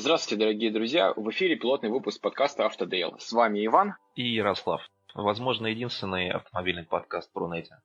Здравствуйте, 0.00 0.44
дорогие 0.44 0.70
друзья! 0.70 1.12
В 1.16 1.28
эфире 1.30 1.56
пилотный 1.56 1.90
выпуск 1.90 2.20
подкаста 2.20 2.66
Автодейл. 2.66 3.16
С 3.18 3.32
вами 3.32 3.66
Иван. 3.66 3.94
И 4.14 4.22
Ярослав. 4.22 4.80
Возможно, 5.12 5.66
единственный 5.66 6.30
автомобильный 6.30 6.84
подкаст 6.84 7.32
про 7.32 7.46
Рунете. 7.46 7.80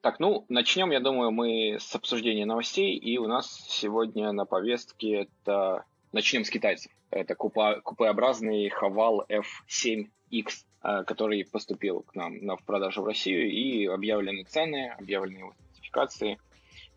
Так, 0.00 0.20
ну, 0.20 0.44
начнем, 0.48 0.92
я 0.92 1.00
думаю, 1.00 1.32
мы 1.32 1.78
с 1.80 1.92
обсуждения 1.96 2.46
новостей. 2.46 2.94
И 2.94 3.18
у 3.18 3.26
нас 3.26 3.50
сегодня 3.68 4.30
на 4.30 4.44
повестке 4.44 5.26
это... 5.42 5.84
Начнем 6.12 6.44
с 6.44 6.50
китайцев. 6.50 6.92
Это 7.10 7.34
купе, 7.34 7.80
купеобразный 7.82 8.68
Хавал 8.68 9.26
F7X, 9.28 10.64
э, 10.84 11.02
который 11.02 11.44
поступил 11.44 12.02
к 12.02 12.14
нам 12.14 12.38
в 12.56 12.62
продажу 12.64 13.02
в 13.02 13.06
Россию. 13.06 13.50
И 13.50 13.84
объявлены 13.86 14.44
цены, 14.44 14.94
объявлены 14.96 15.38
его 15.38 15.54
спецификации. 15.72 16.38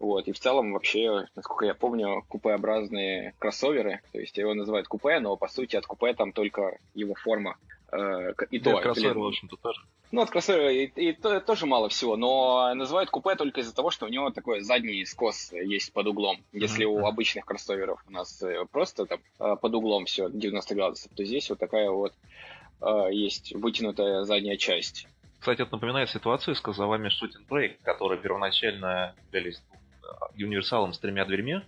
Вот, 0.02 0.28
и 0.28 0.32
в 0.32 0.40
целом 0.40 0.74
вообще, 0.74 1.28
насколько 1.36 1.66
я 1.66 1.76
помню, 1.76 2.26
купеобразные 2.28 3.36
кроссоверы, 3.38 4.02
то 4.12 4.20
есть 4.20 4.36
его 4.36 4.56
называют 4.56 4.88
купе, 4.88 5.20
но 5.20 5.38
по 5.38 5.48
сути 5.48 5.76
от 5.76 5.86
купе 5.86 6.16
там 6.16 6.32
только 6.32 6.80
его 6.96 7.14
форма. 7.14 7.56
Э, 7.92 8.34
и 8.50 8.58
да, 8.58 8.72
то, 8.72 8.82
кроссовер, 8.82 9.20
в 9.20 9.28
общем-то, 9.28 9.58
тоже. 9.58 9.80
Ну, 10.12 10.22
от 10.22 10.32
кроссовера 10.32 10.72
и, 10.72 10.88
и 10.88 11.14
то, 11.14 11.40
тоже 11.40 11.68
мало 11.68 11.88
всего, 11.90 12.18
но 12.18 12.74
называют 12.74 13.12
купе 13.12 13.36
только 13.36 13.62
из-за 13.62 13.76
того, 13.76 13.92
что 13.92 14.08
у 14.08 14.10
него 14.10 14.32
такой 14.32 14.62
задний 14.62 15.06
скос 15.06 15.52
есть 15.54 15.94
под 15.94 16.08
углом. 16.08 16.40
Если 16.52 16.88
mm-hmm. 16.88 17.02
у 17.02 17.06
обычных 17.06 17.46
кроссоверов 17.46 18.04
у 18.08 18.12
нас 18.12 18.42
э, 18.42 18.66
просто 18.72 19.06
там 19.06 19.20
э, 19.40 19.56
под 19.62 19.76
углом 19.76 20.06
все 20.06 20.32
90 20.32 20.74
градусов, 20.74 21.12
то 21.16 21.24
здесь 21.24 21.48
вот 21.52 21.60
такая 21.60 21.92
вот 21.92 22.14
есть 23.12 23.54
вытянутая 23.54 24.24
задняя 24.24 24.58
часть. 24.58 25.08
Кстати, 25.42 25.62
это 25.64 25.72
напоминает 25.72 26.10
ситуацию 26.10 26.56
с 26.56 26.62
кузовами 26.62 27.10
Shooting 27.10 27.48
Brake, 27.48 27.78
которые 27.84 28.20
первоначально 28.20 29.16
являлись 29.28 29.62
универсалом 30.38 30.94
с 30.94 31.00
тремя 31.00 31.26
дверьми. 31.26 31.62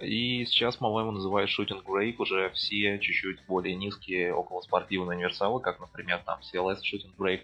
И 0.00 0.44
сейчас, 0.46 0.76
по-моему, 0.76 1.12
называют 1.12 1.50
Shooting 1.50 1.84
Brake 1.84 2.16
уже 2.18 2.50
все 2.50 2.98
чуть-чуть 2.98 3.44
более 3.46 3.76
низкие 3.76 4.34
околоспортивные 4.34 5.16
универсалы, 5.16 5.60
как, 5.60 5.78
например, 5.78 6.20
там 6.24 6.40
CLS 6.40 6.78
Shooting 6.78 7.14
Brake. 7.16 7.42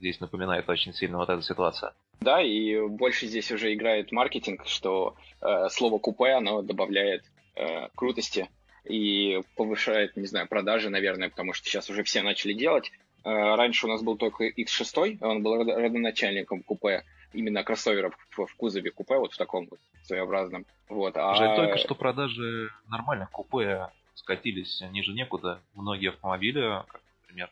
Здесь 0.00 0.20
напоминает 0.20 0.68
очень 0.68 0.92
сильно 0.92 1.18
вот 1.18 1.30
эта 1.30 1.40
ситуация. 1.42 1.92
Да, 2.20 2.42
и 2.42 2.80
больше 2.88 3.26
здесь 3.26 3.50
уже 3.52 3.72
играет 3.72 4.10
маркетинг, 4.10 4.66
что 4.66 5.14
э, 5.40 5.68
слово 5.70 5.98
купе, 5.98 6.32
оно 6.32 6.62
добавляет 6.62 7.22
э, 7.54 7.88
крутости 7.94 8.48
и 8.84 9.40
повышает, 9.56 10.16
не 10.16 10.26
знаю, 10.26 10.48
продажи, 10.48 10.90
наверное, 10.90 11.30
потому 11.30 11.52
что 11.52 11.68
сейчас 11.68 11.88
уже 11.90 12.02
все 12.02 12.22
начали 12.22 12.52
делать. 12.52 12.90
Э, 13.24 13.54
раньше 13.56 13.86
у 13.86 13.88
нас 13.88 14.02
был 14.02 14.16
только 14.16 14.48
X6, 14.48 15.18
он 15.20 15.42
был 15.42 15.64
родоначальником 15.64 16.62
купе, 16.62 17.04
именно 17.34 17.62
кроссоверов 17.62 18.14
в, 18.30 18.46
в 18.46 18.56
кузове 18.56 18.90
купе, 18.90 19.18
вот 19.18 19.32
в 19.32 19.36
таком 19.36 19.66
вот 19.70 19.80
своеобразном. 20.04 20.66
Вот, 20.88 21.16
а... 21.16 21.34
Жаль 21.34 21.56
только, 21.56 21.78
что 21.78 21.94
продажи 21.94 22.70
нормальных 22.88 23.30
купе 23.30 23.88
скатились 24.14 24.82
ниже 24.92 25.12
некуда. 25.12 25.60
Многие 25.74 26.10
автомобили, 26.10 26.82
как, 26.88 27.00
например, 27.22 27.50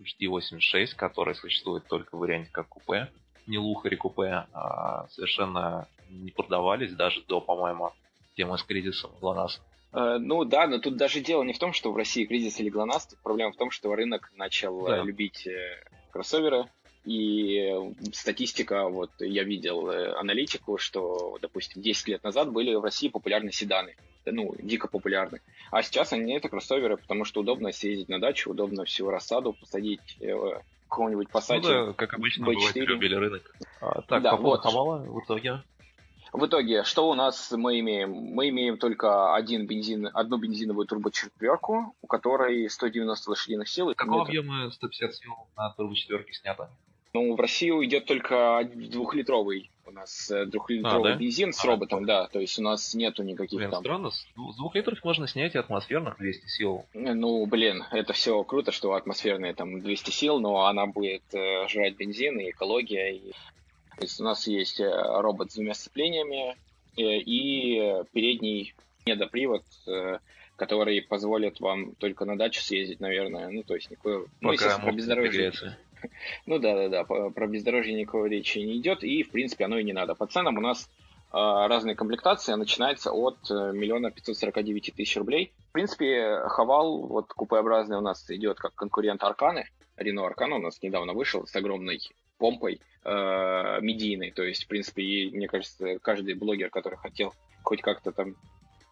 HD86, 0.00 0.94
который 0.96 1.34
существует 1.34 1.86
только 1.86 2.16
в 2.16 2.20
варианте 2.20 2.50
как 2.52 2.68
купе, 2.68 3.10
не 3.46 3.58
лухари 3.58 3.96
купе, 3.96 4.46
а 4.52 5.08
совершенно 5.08 5.88
не 6.10 6.30
продавались 6.30 6.92
даже 6.92 7.22
до, 7.22 7.40
по-моему, 7.40 7.92
темы 8.36 8.58
с 8.58 8.62
кризисом 8.62 9.10
ГЛОНАСС. 9.20 9.60
Э, 9.92 10.18
ну 10.18 10.44
да, 10.44 10.66
но 10.66 10.78
тут 10.78 10.96
даже 10.96 11.20
дело 11.20 11.42
не 11.42 11.52
в 11.52 11.58
том, 11.58 11.72
что 11.72 11.92
в 11.92 11.96
России 11.96 12.24
кризис 12.24 12.60
или 12.60 12.70
ГЛОНАСС, 12.70 13.16
проблема 13.22 13.52
в 13.52 13.56
том, 13.56 13.70
что 13.70 13.94
рынок 13.94 14.30
начал 14.36 14.86
да. 14.86 15.02
любить 15.02 15.46
э, 15.46 15.84
кроссоверы, 16.10 16.66
и 17.04 17.94
статистика, 18.12 18.88
вот 18.88 19.10
я 19.18 19.42
видел 19.42 19.90
э, 19.90 20.12
аналитику, 20.14 20.78
что, 20.78 21.38
допустим, 21.42 21.82
10 21.82 22.08
лет 22.08 22.24
назад 22.24 22.52
были 22.52 22.74
в 22.74 22.82
России 22.82 23.08
популярны 23.08 23.50
седаны, 23.52 23.96
ну, 24.24 24.54
дико 24.58 24.88
популярны. 24.88 25.40
А 25.70 25.82
сейчас 25.82 26.12
они 26.12 26.34
это 26.34 26.48
кроссоверы, 26.48 26.96
потому 26.96 27.24
что 27.24 27.40
удобно 27.40 27.72
съездить 27.72 28.08
на 28.08 28.20
дачу, 28.20 28.50
удобно 28.50 28.84
всю 28.84 29.10
рассаду 29.10 29.52
посадить 29.52 30.16
э, 30.20 30.60
какого-нибудь 30.88 31.28
Passat. 31.28 31.60
Ну 31.62 31.68
да, 31.86 31.92
как 31.94 32.14
обычно 32.14 32.44
B4. 32.44 32.54
бывает, 32.54 32.76
любили 32.76 33.14
рынок. 33.14 33.56
А, 33.80 34.02
так, 34.02 34.22
да, 34.22 34.32
по 34.32 34.36
поводу 34.36 34.62
вот. 34.62 34.62
Хамала 34.62 34.98
в 34.98 35.24
итоге? 35.24 35.62
В 36.32 36.46
итоге, 36.46 36.82
что 36.84 37.10
у 37.10 37.14
нас 37.14 37.50
мы 37.52 37.80
имеем? 37.80 38.10
Мы 38.10 38.48
имеем 38.48 38.78
только 38.78 39.34
один 39.34 39.66
бензин, 39.66 40.08
одну 40.14 40.38
бензиновую 40.38 40.86
турбочетверку, 40.86 41.94
у 42.00 42.06
которой 42.06 42.70
190 42.70 43.30
лошадиных 43.30 43.68
сил. 43.68 43.92
Какого 43.94 44.22
объема 44.22 44.70
150 44.70 45.14
сил 45.14 45.32
на 45.56 45.70
турбочетверке 45.70 46.32
снято? 46.32 46.70
Ну, 47.14 47.34
в 47.34 47.40
Россию 47.40 47.84
идет 47.84 48.06
только 48.06 48.68
двухлитровый 48.74 49.70
у 49.84 49.90
нас 49.90 50.30
э, 50.30 50.46
двухлитровый 50.46 51.12
а, 51.12 51.14
да? 51.14 51.20
бензин 51.20 51.52
с 51.52 51.62
а, 51.64 51.68
роботом, 51.68 52.06
да. 52.06 52.26
То 52.28 52.40
есть 52.40 52.58
у 52.58 52.62
нас 52.62 52.94
нету 52.94 53.22
никаких 53.22 53.58
блин, 53.58 53.70
там... 53.70 53.80
странно. 53.80 54.10
С 54.10 54.26
двух 54.56 54.74
литров 54.74 55.02
можно 55.04 55.26
снять 55.26 55.54
и 55.54 55.58
атмосферных 55.58 56.16
200 56.18 56.46
сил. 56.46 56.86
Э, 56.94 57.12
ну, 57.12 57.44
блин, 57.46 57.84
это 57.90 58.12
все 58.12 58.42
круто, 58.44 58.72
что 58.72 58.94
атмосферные 58.94 59.54
там 59.54 59.80
200 59.80 60.10
сил, 60.10 60.40
но 60.40 60.66
она 60.66 60.86
будет 60.86 61.22
э, 61.32 61.68
жрать 61.68 61.96
бензин 61.96 62.38
и 62.40 62.50
экология. 62.50 63.14
И... 63.14 63.32
То 63.96 64.02
есть 64.02 64.20
у 64.20 64.24
нас 64.24 64.46
есть 64.46 64.80
э, 64.80 64.90
робот 64.90 65.52
с 65.52 65.54
двумя 65.54 65.74
сцеплениями 65.74 66.56
э, 66.96 67.02
и 67.02 68.04
передний 68.12 68.74
недопривод, 69.04 69.64
э, 69.86 70.18
который 70.56 71.02
позволит 71.02 71.60
вам 71.60 71.94
только 71.96 72.24
на 72.24 72.38
дачу 72.38 72.62
съездить, 72.62 73.00
наверное. 73.00 73.50
Ну, 73.50 73.62
то 73.62 73.74
есть 73.74 73.90
никакой... 73.90 74.26
ну, 74.40 74.52
естественно, 74.52 74.84
про 74.84 74.92
бездорожье. 74.92 75.52
Ну 76.46 76.58
да, 76.58 76.74
да, 76.74 76.88
да, 76.88 77.04
про 77.04 77.46
бездорожье 77.46 77.94
никакой 77.94 78.28
речи 78.28 78.58
не 78.58 78.78
идет, 78.78 79.04
и 79.04 79.22
в 79.22 79.30
принципе 79.30 79.64
оно 79.64 79.78
и 79.78 79.84
не 79.84 79.92
надо. 79.92 80.14
По 80.14 80.26
ценам 80.26 80.58
у 80.58 80.60
нас 80.60 80.88
э, 81.32 81.34
разные 81.34 81.94
комплектации, 81.94 82.54
начинается 82.54 83.12
от 83.12 83.38
э, 83.50 83.72
миллиона 83.72 84.10
пятьсот 84.10 84.36
сорока 84.36 84.62
девяти 84.62 84.92
тысяч 84.92 85.16
рублей. 85.16 85.52
В 85.70 85.72
принципе, 85.72 86.40
Хавал, 86.46 87.06
вот 87.06 87.32
купеобразный 87.32 87.96
у 87.96 88.02
нас 88.02 88.30
идет 88.30 88.58
как 88.58 88.74
конкурент 88.74 89.22
Арканы. 89.22 89.64
Рено 89.96 90.26
Аркана 90.26 90.56
у 90.56 90.60
нас 90.60 90.82
недавно 90.82 91.12
вышел 91.12 91.46
с 91.46 91.54
огромной 91.56 91.98
помпой 92.38 92.80
э, 93.04 93.80
медийной. 93.80 94.32
То 94.32 94.42
есть, 94.42 94.64
в 94.64 94.68
принципе, 94.68 95.30
мне 95.32 95.46
кажется, 95.48 95.98
каждый 96.00 96.34
блогер, 96.34 96.70
который 96.70 96.98
хотел 96.98 97.34
хоть 97.62 97.80
как-то 97.82 98.12
там 98.12 98.34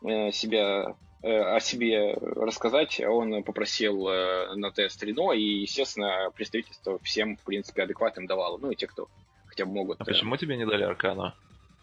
э, 0.04 0.30
себя 0.30 0.94
о 1.22 1.60
себе 1.60 2.14
рассказать, 2.14 3.00
он 3.00 3.42
попросил 3.42 4.08
э, 4.08 4.54
на 4.54 4.70
тест 4.70 5.02
Рено, 5.02 5.32
и, 5.32 5.60
естественно, 5.60 6.30
представительство 6.34 6.98
всем, 7.00 7.36
в 7.36 7.42
принципе, 7.42 7.82
адекватным 7.82 8.26
давало. 8.26 8.56
Ну, 8.56 8.70
и 8.70 8.74
те, 8.76 8.86
кто 8.86 9.08
хотя 9.46 9.66
бы 9.66 9.72
могут. 9.72 10.00
А 10.00 10.04
почему 10.04 10.36
тебе 10.38 10.56
не 10.56 10.64
дали 10.64 10.84
Аркана? 10.84 11.34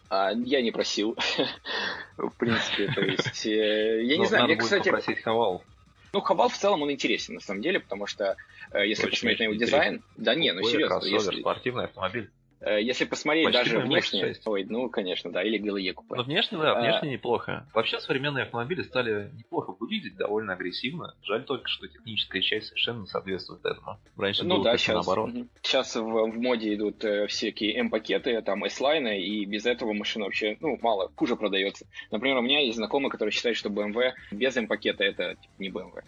А, 0.10 0.32
я 0.32 0.62
не 0.62 0.72
просил. 0.72 1.16
в 2.18 2.32
принципе, 2.32 2.92
то 2.94 3.02
есть... 3.02 3.46
Э, 3.46 4.04
я 4.04 4.16
не 4.16 4.24
ну, 4.24 4.26
знаю, 4.26 4.46
мне, 4.46 4.56
кстати... 4.56 4.90
попросить 4.90 5.22
Хавал. 5.22 5.64
Ну, 6.14 6.22
Хавал 6.22 6.50
в 6.50 6.58
целом 6.58 6.82
он 6.82 6.92
интересен, 6.92 7.36
на 7.36 7.42
самом 7.42 7.62
деле, 7.62 7.80
потому 7.80 8.08
что 8.08 8.36
если 8.74 9.08
посмотреть 9.10 9.40
на 9.40 9.44
его 9.44 9.54
дизайн... 9.54 10.02
Да 10.16 10.34
не, 10.34 10.52
ну 10.52 10.64
серьезно. 10.64 11.00
Кроссовер, 11.00 11.40
спортивный 11.42 11.84
автомобиль. 11.86 12.32
Э, 12.60 12.82
если 12.82 13.06
посмотреть 13.06 13.46
Почти 13.46 13.72
даже 13.72 13.80
внешне, 13.80 14.36
ой, 14.46 14.66
ну, 14.68 14.90
конечно, 14.90 15.32
да, 15.32 15.44
или 15.44 15.58
ГЛЕ 15.58 15.94
купе. 15.94 16.16
Ну, 16.16 16.24
внешне, 16.24 16.58
да, 16.58 16.80
внешне 16.80 17.10
а... 17.10 17.12
неплохо. 17.12 17.68
Вообще 17.74 18.00
современные 18.00 18.44
автомобили 18.44 18.82
стали 18.82 19.30
неплохо 19.36 19.76
выглядеть, 19.80 20.18
довольно 20.18 20.54
агрессивно. 20.54 21.16
Жаль 21.22 21.44
только, 21.46 21.68
что 21.68 21.88
техническая 21.88 22.42
часть 22.42 22.68
совершенно 22.68 23.02
не 23.02 23.08
соответствует 23.08 23.64
этому. 23.64 24.00
Раньше 24.18 24.44
ну, 24.44 24.56
было 24.56 24.64
да, 24.66 24.78
сейчас, 24.78 24.96
наоборот. 24.96 25.32
Сейчас 25.62 25.96
в, 25.96 26.02
в 26.02 26.40
моде 26.40 26.74
идут 26.74 27.04
э, 27.04 27.28
всякие 27.28 27.78
М-пакеты, 27.78 28.42
там, 28.42 28.64
S-лайны, 28.64 29.22
и 29.22 29.46
без 29.46 29.66
этого 29.66 29.94
машина 29.94 30.26
вообще, 30.26 30.58
ну, 30.60 30.80
мало, 30.82 31.12
хуже 31.16 31.36
продается. 31.36 31.86
Например, 32.10 32.38
у 32.38 32.42
меня 32.42 32.62
есть 32.62 32.78
знакомый, 32.78 33.12
который 33.12 33.30
считает, 33.30 33.56
что 33.56 33.70
BMW 33.70 34.14
без 34.32 34.58
М-пакета 34.58 35.04
это 35.04 35.36
типа, 35.36 35.54
не 35.60 35.70
BMW. 35.70 36.04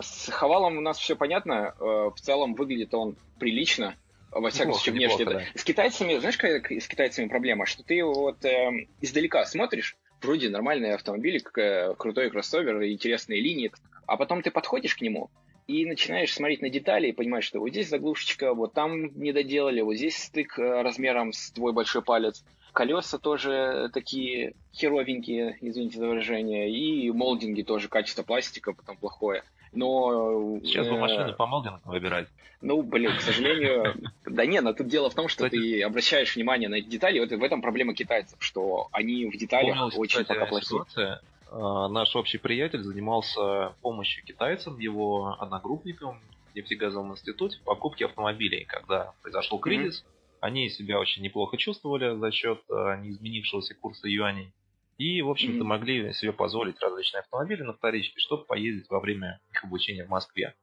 С 0.00 0.28
Хавалом 0.28 0.76
у 0.76 0.80
нас 0.80 0.98
все 0.98 1.14
понятно. 1.14 1.74
Э, 1.78 2.10
в 2.10 2.16
целом 2.16 2.54
выглядит 2.54 2.92
он 2.94 3.16
прилично, 3.38 3.94
во 4.34 4.50
всяком 4.50 4.74
случае, 4.74 4.94
внешне. 4.94 5.24
Да. 5.24 5.42
С 5.54 5.64
китайцами, 5.64 6.18
знаешь, 6.18 6.36
какая 6.36 6.80
с 6.80 6.88
китайцами 6.88 7.28
проблема? 7.28 7.66
Что 7.66 7.82
ты 7.82 8.04
вот 8.04 8.44
э, 8.44 8.86
издалека 9.00 9.44
смотришь, 9.46 9.96
вроде 10.20 10.48
нормальный 10.48 10.94
автомобиль, 10.94 11.42
э, 11.56 11.94
крутой 11.94 12.30
кроссовер, 12.30 12.82
интересные 12.84 13.40
линии, 13.40 13.72
а 14.06 14.16
потом 14.16 14.42
ты 14.42 14.50
подходишь 14.50 14.96
к 14.96 15.00
нему 15.00 15.30
и 15.66 15.86
начинаешь 15.86 16.34
смотреть 16.34 16.60
на 16.60 16.68
детали 16.68 17.08
и 17.08 17.12
понимаешь, 17.12 17.44
что 17.44 17.60
вот 17.60 17.70
здесь 17.70 17.88
заглушечка, 17.88 18.54
вот 18.54 18.74
там 18.74 19.18
не 19.18 19.32
доделали, 19.32 19.80
вот 19.80 19.94
здесь 19.94 20.16
стык 20.16 20.58
э, 20.58 20.82
размером 20.82 21.32
с 21.32 21.50
твой 21.50 21.72
большой 21.72 22.02
палец. 22.02 22.44
Колеса 22.72 23.18
тоже 23.18 23.88
такие 23.94 24.54
херовенькие, 24.74 25.56
извините 25.60 25.98
за 25.98 26.08
выражение, 26.08 26.70
и 26.70 27.10
молдинги 27.12 27.62
тоже, 27.62 27.88
качество 27.88 28.24
пластика 28.24 28.72
потом 28.72 28.96
плохое. 28.96 29.44
Но... 29.74 30.60
Сейчас 30.60 30.88
бы 30.88 30.94
э, 30.94 30.98
машины 30.98 31.32
по 31.32 31.46
молдингу 31.46 31.80
выбирать. 31.84 32.28
Ну, 32.60 32.82
блин, 32.82 33.16
к 33.16 33.20
сожалению... 33.20 33.94
Да 34.24 34.46
не, 34.46 34.60
но 34.60 34.72
тут 34.72 34.88
дело 34.88 35.10
в 35.10 35.14
том, 35.14 35.28
что 35.28 35.48
ты 35.48 35.82
обращаешь 35.82 36.34
внимание 36.34 36.68
на 36.68 36.76
эти 36.76 36.86
детали, 36.86 37.20
вот 37.20 37.30
в 37.30 37.42
этом 37.42 37.60
проблема 37.60 37.94
китайцев, 37.94 38.38
что 38.40 38.88
они 38.92 39.26
в 39.26 39.36
деталях 39.36 39.98
очень 39.98 40.24
пока 40.24 40.46
плохие. 40.46 41.20
А, 41.50 41.88
наш 41.88 42.16
общий 42.16 42.38
приятель 42.38 42.82
занимался 42.82 43.74
помощью 43.82 44.24
китайцам, 44.24 44.78
его 44.78 45.36
одногруппникам 45.38 46.20
в 46.52 46.56
нефтегазовом 46.56 47.12
институте 47.12 47.58
в 47.58 47.64
покупке 47.64 48.06
автомобилей. 48.06 48.64
Когда 48.64 49.12
произошел 49.22 49.58
кризис, 49.58 50.04
они 50.40 50.68
себя 50.68 50.98
очень 50.98 51.22
неплохо 51.22 51.56
чувствовали 51.56 52.16
за 52.16 52.32
счет 52.32 52.60
а, 52.70 52.96
неизменившегося 52.96 53.74
курса 53.74 54.08
юаней 54.08 54.52
И, 54.98 55.22
в 55.22 55.30
общем-то, 55.30 55.64
могли 55.64 56.12
себе 56.12 56.32
позволить 56.32 56.80
различные 56.80 57.20
автомобили 57.20 57.62
на 57.62 57.72
вторичке, 57.72 58.20
чтобы 58.20 58.44
поездить 58.44 58.88
во 58.90 59.00
время 59.00 59.40
их 59.52 59.64
обучения 59.64 60.04
в 60.04 60.08
Москве. 60.08 60.54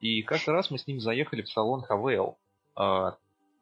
И 0.00 0.22
как-то 0.22 0.52
раз 0.52 0.70
мы 0.70 0.78
с 0.78 0.86
ними 0.86 0.98
заехали 0.98 1.42
в 1.42 1.48
салон 1.48 1.82
Хавейл. 1.82 2.36
А, 2.76 3.16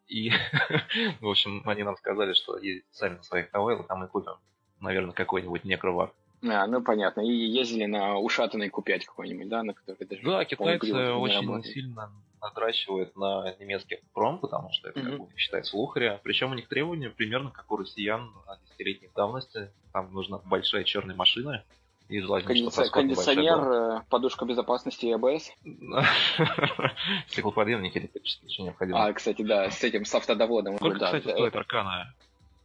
и, 0.09 0.31
в 1.21 1.29
общем, 1.29 1.63
они 1.65 1.83
нам 1.83 1.97
сказали, 1.97 2.33
что 2.35 2.59
ездить 2.59 2.85
сами 2.91 3.17
на 3.17 3.23
своих 3.23 3.51
Хавейлах, 3.51 3.87
а 3.89 3.97
мы 3.97 4.09
купим, 4.09 4.35
наверное, 4.81 5.13
какой-нибудь 5.13 5.65
некровак. 5.65 6.13
А, 6.43 6.67
ну 6.67 6.83
понятно. 6.83 7.21
И 7.21 7.33
ездили 7.33 7.87
на 7.87 8.19
ушатанной 8.19 8.69
Q5 8.69 9.05
какой-нибудь, 9.07 9.49
да, 9.49 9.63
на 9.63 9.75
который 9.75 10.07
даже... 10.07 10.23
Да, 10.23 10.45
китайцы 10.45 11.13
очень 11.13 11.63
сильно 11.65 12.11
надращивают 12.41 13.17
на 13.17 13.55
немецкий 13.59 14.01
пром, 14.13 14.39
потому 14.39 14.71
что 14.73 14.89
это, 14.89 15.01
mm-hmm. 15.01 15.17
как 15.17 15.21
бы, 15.21 15.37
считается 15.37 15.77
лухаря. 15.77 16.21
Причем 16.23 16.51
у 16.51 16.55
них 16.55 16.69
требования 16.69 17.11
примерно 17.11 17.51
как 17.51 17.71
у 17.71 17.77
россиян 17.77 18.33
десятилетней 18.65 19.11
давности. 19.15 19.71
Там 19.93 20.13
нужна 20.13 20.39
большая 20.39 20.85
черная 20.85 21.17
машина, 21.17 21.65
и 22.09 22.21
желательно, 22.21 22.55
Кондиционер, 22.55 22.93
кондиционер 22.93 24.03
подушка 24.09 24.45
безопасности 24.45 25.07
и 25.07 25.13
АБС. 25.13 25.51
Стеклоподъемники 27.29 27.99
электрические 27.99 28.49
еще 28.49 28.63
необходимы. 28.63 28.99
А, 28.99 29.13
кстати, 29.13 29.43
да, 29.43 29.71
с 29.71 29.83
этим, 29.83 30.05
с 30.05 30.15
автодоводом. 30.15 30.77
Сколько, 30.77 31.05
кстати, 31.05 31.25
стоит 31.25 31.57
Аркана? 31.57 32.15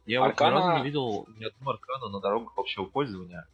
Я 0.06 0.22
Аркана... 0.22 0.54
вот 0.54 0.62
ни 0.62 0.68
разу 0.68 0.78
не 0.78 0.84
видел 0.84 1.26
ни 1.38 1.44
одну 1.44 1.70
Аркану 1.70 2.08
на 2.10 2.20
дорогах 2.20 2.52
общего 2.56 2.84
пользования. 2.84 3.46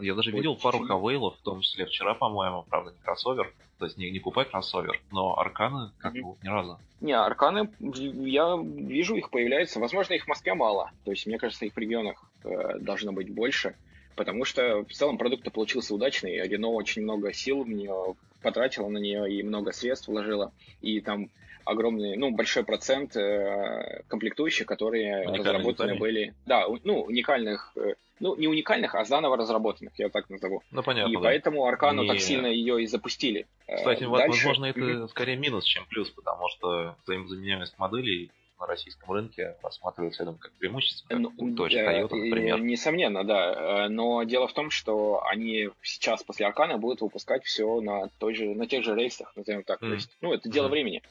Я 0.00 0.14
даже 0.14 0.30
видел 0.30 0.56
пару 0.56 0.80
хавейлов, 0.80 1.36
в 1.38 1.42
том 1.42 1.60
числе 1.60 1.86
вчера, 1.86 2.14
по-моему, 2.14 2.64
правда, 2.68 2.92
не 2.92 2.98
кроссовер, 2.98 3.52
то 3.78 3.86
есть 3.86 3.96
не, 3.96 4.10
не 4.10 4.18
купе 4.18 4.44
кроссовер, 4.44 5.00
но 5.10 5.38
арканы 5.38 5.90
как 5.98 6.12
бы 6.12 6.36
ни 6.42 6.48
разу. 6.48 6.78
Не, 7.00 7.16
арканы, 7.16 7.70
я 7.80 8.58
вижу, 8.62 9.16
их 9.16 9.30
появляется. 9.30 9.80
Возможно, 9.80 10.14
их 10.14 10.24
в 10.24 10.28
Москве 10.28 10.54
мало. 10.54 10.90
То 11.04 11.10
есть, 11.10 11.26
мне 11.26 11.38
кажется, 11.38 11.64
их 11.64 11.74
в 11.74 11.78
регионах 11.78 12.22
э, 12.44 12.78
должно 12.78 13.12
быть 13.12 13.32
больше. 13.32 13.74
Потому 14.16 14.44
что 14.44 14.84
в 14.84 14.92
целом 14.92 15.16
продукт 15.16 15.50
получился 15.50 15.94
удачный. 15.94 16.46
Рено 16.46 16.68
очень 16.68 17.02
много 17.02 17.32
сил 17.32 17.64
в 17.64 17.70
нее 17.70 18.16
потратила 18.42 18.88
на 18.88 18.98
нее 18.98 19.32
и 19.32 19.42
много 19.42 19.72
средств 19.72 20.08
вложила. 20.08 20.52
И 20.82 21.00
там 21.00 21.30
огромный, 21.64 22.16
ну, 22.16 22.30
большой 22.30 22.64
процент 22.64 23.16
э, 23.16 24.02
комплектующих, 24.08 24.66
которые 24.66 25.26
разработаны 25.26 25.96
были. 25.96 26.34
Да, 26.46 26.66
ну, 26.84 27.02
уникальных 27.02 27.72
э, 27.76 27.94
ну, 28.20 28.36
не 28.36 28.46
уникальных, 28.46 28.94
а 28.94 29.04
заново 29.04 29.36
разработанных, 29.36 29.98
я 29.98 30.10
так 30.10 30.28
назову. 30.28 30.62
Ну, 30.70 30.82
понятно. 30.82 31.10
И 31.10 31.16
да. 31.16 31.22
поэтому 31.22 31.66
Аркану 31.66 32.02
не... 32.02 32.08
так 32.08 32.20
сильно 32.20 32.46
ее 32.46 32.82
и 32.82 32.86
запустили. 32.86 33.46
Кстати, 33.66 34.04
Дальше... 34.04 34.08
возможно, 34.08 34.66
это 34.66 34.80
mm-hmm. 34.80 35.08
скорее 35.08 35.36
минус, 35.36 35.64
чем 35.64 35.86
плюс, 35.86 36.10
потому 36.10 36.48
что 36.50 36.96
взаимозаменяемость 37.04 37.78
моделей 37.78 38.30
на 38.60 38.66
российском 38.66 39.10
рынке 39.10 39.56
рассматривается, 39.62 40.22
я 40.22 40.26
думаю, 40.26 40.38
как 40.38 40.52
преимущество, 40.52 41.08
как 41.08 41.18
ну, 41.18 41.68
же 41.70 41.78
Toyota, 41.78 42.14
например. 42.14 42.60
Несомненно, 42.60 43.24
да. 43.24 43.86
Э, 43.86 43.88
но 43.88 44.22
дело 44.24 44.46
в 44.46 44.52
том, 44.52 44.70
что 44.70 45.24
они 45.24 45.70
сейчас 45.82 46.22
после 46.22 46.46
Аркана 46.46 46.76
будут 46.76 47.00
выпускать 47.00 47.44
все 47.44 47.80
на, 47.80 48.08
той 48.18 48.34
же, 48.34 48.54
на 48.54 48.66
тех 48.66 48.84
же 48.84 48.94
рейсах, 48.94 49.34
назовем 49.34 49.62
так. 49.62 49.82
Mm. 49.82 49.88
То 49.88 49.94
есть, 49.94 50.16
ну, 50.20 50.34
это 50.34 50.50
дело 50.50 50.66
mm. 50.66 50.70
времени. 50.70 51.02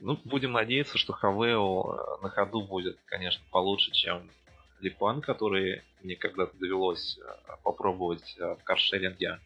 Ну, 0.00 0.18
будем 0.24 0.52
надеяться, 0.52 0.96
что 0.96 1.12
Хавео 1.12 2.18
э, 2.20 2.22
на 2.22 2.30
ходу 2.30 2.62
будет, 2.62 2.98
конечно, 3.06 3.42
получше, 3.50 3.90
чем 3.90 4.30
Липан, 4.80 5.20
который 5.20 5.82
мне 6.02 6.14
когда-то 6.14 6.56
довелось 6.56 7.18
э, 7.18 7.56
попробовать 7.64 8.36
э, 8.38 8.54
в 8.54 8.62
каршеринге. 8.62 9.40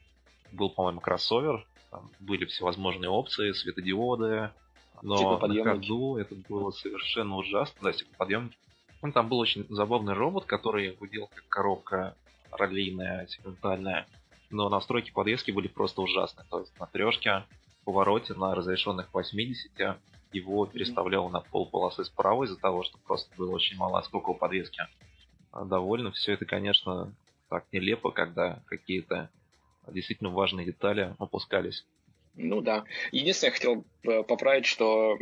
Был, 0.50 0.68
по-моему, 0.68 1.00
кроссовер, 1.00 1.66
там 1.90 2.10
были 2.20 2.44
всевозможные 2.44 3.08
опции, 3.08 3.52
светодиоды, 3.52 4.50
но 5.00 5.16
типа 5.16 5.46
на 5.46 5.64
ходу 5.64 6.16
это 6.16 6.34
было 6.34 6.70
совершенно 6.70 7.36
ужасно, 7.36 7.80
да, 7.82 7.92
стеклоподъемники. 7.92 8.56
Ну, 9.00 9.10
там 9.12 9.28
был 9.28 9.38
очень 9.38 9.66
забавный 9.70 10.12
робот, 10.12 10.44
который 10.44 10.92
гудел 10.92 11.28
как 11.34 11.48
коробка 11.48 12.14
раллийная, 12.50 13.26
сегментальная, 13.26 14.06
но 14.50 14.68
настройки 14.68 15.10
подвески 15.10 15.50
были 15.50 15.68
просто 15.68 16.02
ужасные. 16.02 16.46
То 16.50 16.60
есть 16.60 16.78
на 16.78 16.86
трешке, 16.86 17.44
повороте 17.84 18.34
на 18.34 18.54
разрешенных 18.54 19.12
80 19.12 19.96
его 20.32 20.66
переставляло 20.66 21.28
на 21.28 21.40
пол 21.40 21.66
полосы 21.66 22.04
справа 22.04 22.44
из-за 22.44 22.58
того, 22.58 22.82
что 22.82 22.98
просто 22.98 23.34
было 23.36 23.54
очень 23.54 23.76
мало 23.76 23.98
отскока 23.98 24.30
у 24.30 24.34
подвески 24.34 24.82
довольно. 25.52 26.12
Все 26.12 26.32
это, 26.32 26.44
конечно, 26.44 27.12
так 27.48 27.66
нелепо, 27.72 28.10
когда 28.10 28.62
какие-то 28.66 29.30
действительно 29.88 30.30
важные 30.30 30.66
детали 30.66 31.14
опускались. 31.18 31.84
Ну 32.34 32.62
да. 32.62 32.84
Единственное, 33.10 33.50
я 33.50 33.54
хотел 33.54 33.84
э, 34.04 34.22
поправить, 34.22 34.64
что 34.64 35.18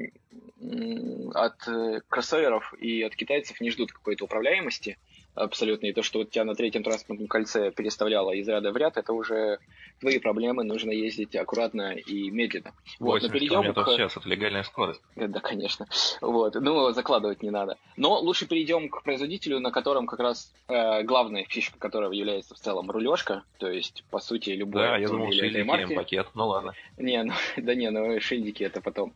от 1.35 1.67
э, 1.67 2.01
кроссоверов 2.09 2.73
и 2.75 3.03
от 3.03 3.17
китайцев 3.17 3.61
не 3.61 3.71
ждут 3.71 3.91
какой-то 3.91 4.25
управляемости 4.25 4.97
абсолютно. 5.35 5.87
И 5.87 5.93
то, 5.93 6.03
что 6.03 6.21
вот 6.21 6.31
тебя 6.31 6.45
на 6.45 6.55
третьем 6.55 6.83
транспортном 6.83 7.29
кольце 7.29 7.71
переставляло 7.71 8.33
из 8.33 8.49
ряда 8.49 8.73
в 8.73 8.77
ряд, 8.77 8.97
это 8.97 9.13
уже 9.13 9.59
твои 10.01 10.19
проблемы. 10.19 10.65
Нужно 10.65 10.91
ездить 10.91 11.37
аккуратно 11.37 11.93
и 11.93 12.31
медленно. 12.31 12.73
Вот, 12.99 13.21
перейдем 13.31 13.73
к... 13.75 13.85
сейчас 13.91 14.17
это 14.17 14.29
легальная 14.29 14.63
скорость. 14.63 15.01
Да, 15.17 15.41
конечно. 15.41 15.87
Вот. 16.21 16.55
Ну, 16.55 16.93
закладывать 16.93 17.43
не 17.43 17.51
надо. 17.51 17.77
Но 17.97 18.19
лучше 18.21 18.47
перейдем 18.47 18.89
к 18.89 19.03
производителю, 19.03 19.61
на 19.61 19.71
котором 19.71 20.07
как 20.07 20.21
раз 20.21 20.53
э, 20.69 21.03
главная 21.03 21.45
фишка 21.45 21.79
которого 21.79 22.13
является 22.13 22.55
в 22.55 22.59
целом 22.59 22.91
рулежка. 22.91 23.43
То 23.59 23.71
есть, 23.71 24.05
по 24.11 24.19
сути, 24.19 24.51
любой 24.51 24.83
Да, 24.83 24.97
я 24.97 25.09
думал, 25.09 25.33
шильдики 25.33 25.63
марки... 25.63 25.95
пакет. 25.95 26.29
Ну 26.35 26.49
ладно. 26.49 26.73
Не, 26.99 27.23
ну, 27.23 27.33
да 27.57 27.75
не, 27.75 27.91
ну 27.91 28.21
шильдики 28.21 28.65
это 28.65 28.81
потом. 28.81 29.13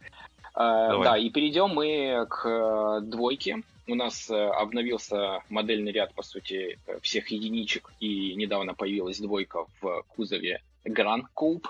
Э, 0.55 1.03
да, 1.03 1.17
и 1.17 1.31
перейдем 1.31 1.71
мы 1.71 2.27
к 2.29 2.47
э, 2.47 3.01
двойке 3.03 3.63
у 3.87 3.95
нас 3.95 4.31
э, 4.31 4.35
обновился 4.35 5.41
модельный 5.49 5.93
ряд, 5.93 6.15
по 6.15 6.23
сути, 6.23 6.79
э, 6.87 6.99
всех 7.01 7.29
единичек, 7.29 7.93
и 8.01 8.35
недавно 8.35 8.75
появилась 8.75 9.19
двойка 9.19 9.67
в 9.81 10.05
кузове 10.09 10.63
Grand 10.85 11.25
Coupe. 11.35 11.67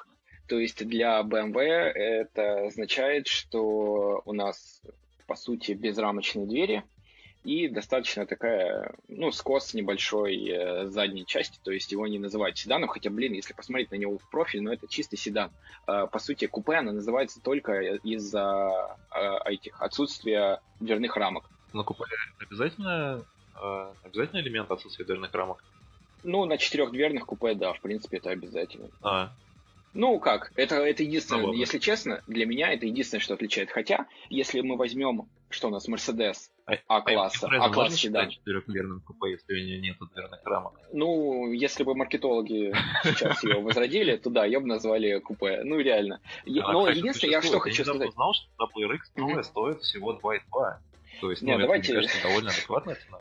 То 0.49 0.59
есть 0.59 0.87
для 0.87 1.21
BMW 1.23 1.61
это 1.61 2.67
означает, 2.67 3.27
что 3.27 4.23
у 4.25 4.33
нас, 4.33 4.83
по 5.27 5.35
сути, 5.35 5.73
безрамочные 5.73 6.47
двери 6.47 6.85
и 7.45 7.69
достаточно 7.69 8.27
такая, 8.27 8.95
ну, 9.07 9.31
скос 9.31 9.75
небольшой 9.75 10.49
э, 10.49 10.87
задней 10.87 11.27
части, 11.27 11.59
то 11.63 11.73
есть 11.73 11.93
его 11.93 12.07
не 12.07 12.19
называют 12.19 12.57
седаном, 12.57 12.89
хотя, 12.89 13.11
блин, 13.11 13.35
если 13.35 13.53
посмотреть 13.53 13.91
на 13.91 13.97
него 13.97 14.17
в 14.17 14.31
профиль, 14.31 14.63
ну, 14.63 14.73
это 14.73 14.89
чистый 14.89 15.17
седан. 15.17 15.53
Э, 15.87 16.07
по 16.11 16.19
сути, 16.19 16.47
купе 16.47 16.77
она 16.77 16.93
называется 16.93 17.43
только 17.43 17.97
из-за 18.03 18.97
э, 19.15 19.51
этих 19.53 19.81
отсутствия 19.83 20.61
дверных 20.81 21.17
рамок 21.17 21.51
на 21.75 21.85
куполе 21.85 22.13
обязательно, 22.39 23.25
э, 23.61 23.93
обязательно 24.05 24.41
элемент 24.41 24.71
отсутствия 24.71 25.05
дверных 25.05 25.33
рамок? 25.35 25.63
Ну, 26.23 26.45
на 26.47 26.57
четырехдверных 26.57 27.27
купе, 27.27 27.55
да, 27.55 27.73
в 27.73 27.81
принципе, 27.81 28.17
это 28.17 28.31
обязательно. 28.31 28.89
А. 29.03 29.33
Ну, 29.95 30.19
как, 30.19 30.51
это, 30.57 30.77
это 30.77 31.05
единственное, 31.05 31.47
ну, 31.47 31.53
если 31.53 31.79
честно, 31.79 32.21
для 32.27 32.47
меня 32.47 32.73
это 32.73 32.85
единственное, 32.85 33.21
что 33.21 33.35
отличает. 33.35 33.71
Хотя, 33.71 34.07
если 34.29 34.61
мы 34.61 34.77
возьмем, 34.77 35.29
что 35.51 35.69
у 35.69 35.71
нас, 35.71 35.87
Мерседес 35.87 36.51
А-класса, 36.89 37.47
а, 37.49 37.67
А-класс 37.67 38.03
да. 38.11 38.27
четырехдверным 38.27 39.03
купе, 39.03 39.33
если 39.33 39.53
у 39.53 39.57
нее 39.57 39.81
нет 39.81 39.97
дверных 40.13 40.41
рамок? 40.45 40.73
Ну, 40.93 41.53
если 41.53 41.85
бы 41.85 41.95
маркетологи 41.95 42.75
сейчас 43.05 43.45
ее 43.45 43.61
возродили, 43.61 44.17
то 44.17 44.31
да, 44.31 44.45
ее 44.45 44.59
бы 44.59 44.67
назвали 44.67 45.21
купе. 45.21 45.63
Ну, 45.63 45.79
реально. 45.79 46.21
Но 46.45 46.89
единственное, 46.89 47.33
я 47.33 47.43
что 47.43 47.61
хочу 47.61 47.85
сказать. 47.85 48.03
Я 48.03 48.09
узнал, 48.09 48.35
что 48.35 48.49
WRX 48.77 49.43
стоит 49.45 49.81
всего 49.83 50.15
2,2. 50.15 50.79
То 51.21 51.31
есть, 51.31 51.43
Нет, 51.43 51.57
ну, 51.57 51.63
давайте... 51.63 51.93
это, 51.93 52.01
мне 52.01 52.09
кажется, 52.09 52.29
довольно 52.29 52.51
адекватная 52.51 52.95
цена. 52.97 53.19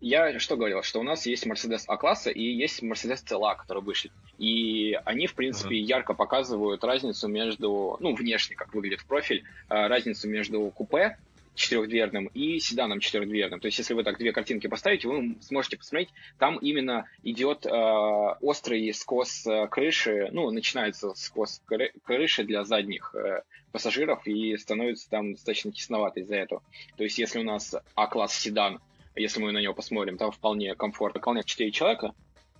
Я 0.00 0.40
что 0.40 0.56
говорил, 0.56 0.82
что 0.82 0.98
у 0.98 1.04
нас 1.04 1.26
есть 1.26 1.46
Mercedes 1.46 1.84
А-класса 1.86 2.30
и 2.30 2.42
есть 2.42 2.82
Mercedes 2.82 3.24
CLA, 3.24 3.56
которые 3.56 3.84
вышли. 3.84 4.10
И 4.36 4.98
они, 5.04 5.28
в 5.28 5.34
принципе, 5.34 5.76
uh-huh. 5.76 5.84
ярко 5.84 6.14
показывают 6.14 6.82
разницу 6.82 7.28
между, 7.28 7.96
ну, 8.00 8.12
внешне, 8.12 8.56
как 8.56 8.74
выглядит 8.74 9.04
профиль, 9.04 9.44
а, 9.68 9.86
разницу 9.86 10.28
между 10.28 10.60
купе 10.70 11.18
четырехдверным 11.54 12.26
и 12.26 12.58
седаном 12.58 13.00
четырехдверным. 13.00 13.60
То 13.60 13.66
есть, 13.66 13.78
если 13.78 13.94
вы 13.94 14.04
так 14.04 14.18
две 14.18 14.32
картинки 14.32 14.66
поставите, 14.66 15.08
вы 15.08 15.36
сможете 15.40 15.76
посмотреть, 15.76 16.10
там 16.38 16.56
именно 16.58 17.06
идет 17.22 17.66
э, 17.66 17.70
острый 17.70 18.92
скос 18.94 19.46
э, 19.46 19.66
крыши, 19.68 20.28
ну, 20.32 20.50
начинается 20.50 21.14
скос 21.14 21.62
крыши 22.04 22.44
для 22.44 22.64
задних 22.64 23.14
э, 23.14 23.42
пассажиров 23.70 24.26
и 24.26 24.56
становится 24.56 25.08
там 25.10 25.32
достаточно 25.34 25.72
тесновато 25.72 26.20
из-за 26.20 26.36
этого. 26.36 26.62
То 26.96 27.04
есть, 27.04 27.18
если 27.18 27.40
у 27.40 27.44
нас 27.44 27.74
А-класс 27.94 28.34
седан, 28.34 28.80
если 29.14 29.40
мы 29.40 29.52
на 29.52 29.58
него 29.58 29.74
посмотрим, 29.74 30.16
там 30.16 30.30
вполне 30.30 30.74
комфортно, 30.74 31.20
выполнять 31.20 31.46
4 31.46 31.70
человека, 31.70 32.14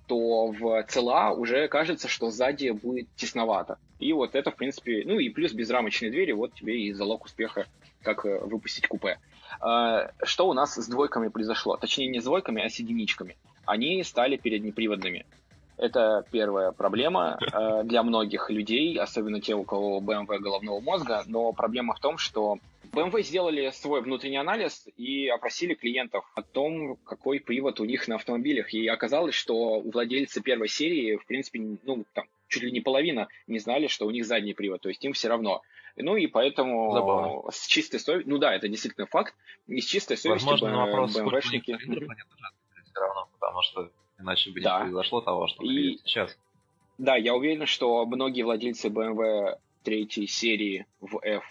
то 0.06 0.48
в 0.48 0.82
ЦЛА 0.88 1.32
уже 1.32 1.68
кажется, 1.68 2.08
что 2.08 2.30
сзади 2.30 2.70
будет 2.70 3.08
тесновато. 3.16 3.78
И 3.98 4.12
вот 4.12 4.34
это, 4.34 4.50
в 4.50 4.56
принципе, 4.56 5.04
ну 5.06 5.18
и 5.18 5.28
плюс 5.30 5.52
безрамочные 5.52 6.10
двери, 6.10 6.32
вот 6.32 6.54
тебе 6.54 6.80
и 6.82 6.92
залог 6.92 7.24
успеха, 7.24 7.66
как 8.02 8.24
э, 8.26 8.40
выпустить 8.40 8.88
купе. 8.88 9.18
А, 9.60 10.10
что 10.22 10.48
у 10.48 10.52
нас 10.52 10.74
с 10.74 10.88
двойками 10.88 11.28
произошло? 11.28 11.76
Точнее, 11.76 12.08
не 12.08 12.20
с 12.20 12.24
двойками, 12.24 12.62
а 12.64 12.68
с 12.68 12.76
единичками. 12.76 13.36
Они 13.64 14.02
стали 14.02 14.36
переднеприводными. 14.36 15.24
Это 15.78 16.24
первая 16.30 16.72
проблема 16.72 17.38
э, 17.40 17.82
для 17.84 18.02
многих 18.02 18.50
людей, 18.50 18.98
особенно 18.98 19.40
те, 19.40 19.54
у 19.54 19.64
кого 19.64 20.00
BMW 20.00 20.38
головного 20.38 20.80
мозга. 20.80 21.22
Но 21.26 21.52
проблема 21.52 21.94
в 21.94 22.00
том, 22.00 22.18
что 22.18 22.58
BMW 22.92 23.22
сделали 23.22 23.70
свой 23.70 24.02
внутренний 24.02 24.36
анализ 24.36 24.86
и 24.96 25.26
опросили 25.28 25.74
клиентов 25.74 26.30
о 26.34 26.42
том, 26.42 26.96
какой 26.96 27.40
привод 27.40 27.80
у 27.80 27.84
них 27.84 28.06
на 28.06 28.16
автомобилях. 28.16 28.74
И 28.74 28.86
оказалось, 28.86 29.34
что 29.34 29.54
у 29.54 29.90
владельца 29.90 30.42
первой 30.42 30.68
серии, 30.68 31.16
в 31.16 31.26
принципе, 31.26 31.60
ну, 31.84 32.04
там, 32.12 32.26
чуть 32.48 32.64
ли 32.64 32.70
не 32.70 32.80
половина 32.80 33.28
не 33.46 33.58
знали, 33.58 33.86
что 33.86 34.06
у 34.06 34.10
них 34.10 34.26
задний 34.26 34.52
привод, 34.52 34.82
то 34.82 34.90
есть 34.90 35.02
им 35.04 35.14
все 35.14 35.28
равно. 35.28 35.62
Ну 35.96 36.16
и 36.16 36.26
поэтому 36.26 36.92
Забавно. 36.92 37.50
с 37.50 37.66
чистой 37.66 38.00
совестью, 38.00 38.32
ну 38.32 38.38
да, 38.38 38.54
это 38.54 38.68
действительно 38.68 39.06
факт, 39.06 39.34
и 39.66 39.80
с 39.80 39.86
чистой 39.86 40.16
совестью 40.16 40.50
Возможно, 40.50 40.76
на 40.76 40.86
вопрос, 40.86 41.14
БМВшники... 41.14 41.76
все 41.76 43.00
равно, 43.00 43.28
потому 43.38 43.62
что 43.62 43.90
иначе 44.18 44.50
бы 44.50 44.60
да. 44.60 44.78
не 44.78 44.84
произошло 44.84 45.20
того, 45.20 45.48
что 45.48 45.62
и... 45.64 45.98
сейчас. 46.04 46.36
Да, 46.98 47.16
я 47.16 47.34
уверен, 47.34 47.66
что 47.66 48.04
многие 48.06 48.42
владельцы 48.42 48.88
BMW 48.88 49.58
третьей 49.82 50.26
серии 50.26 50.86
в 51.00 51.18
F 51.22 51.44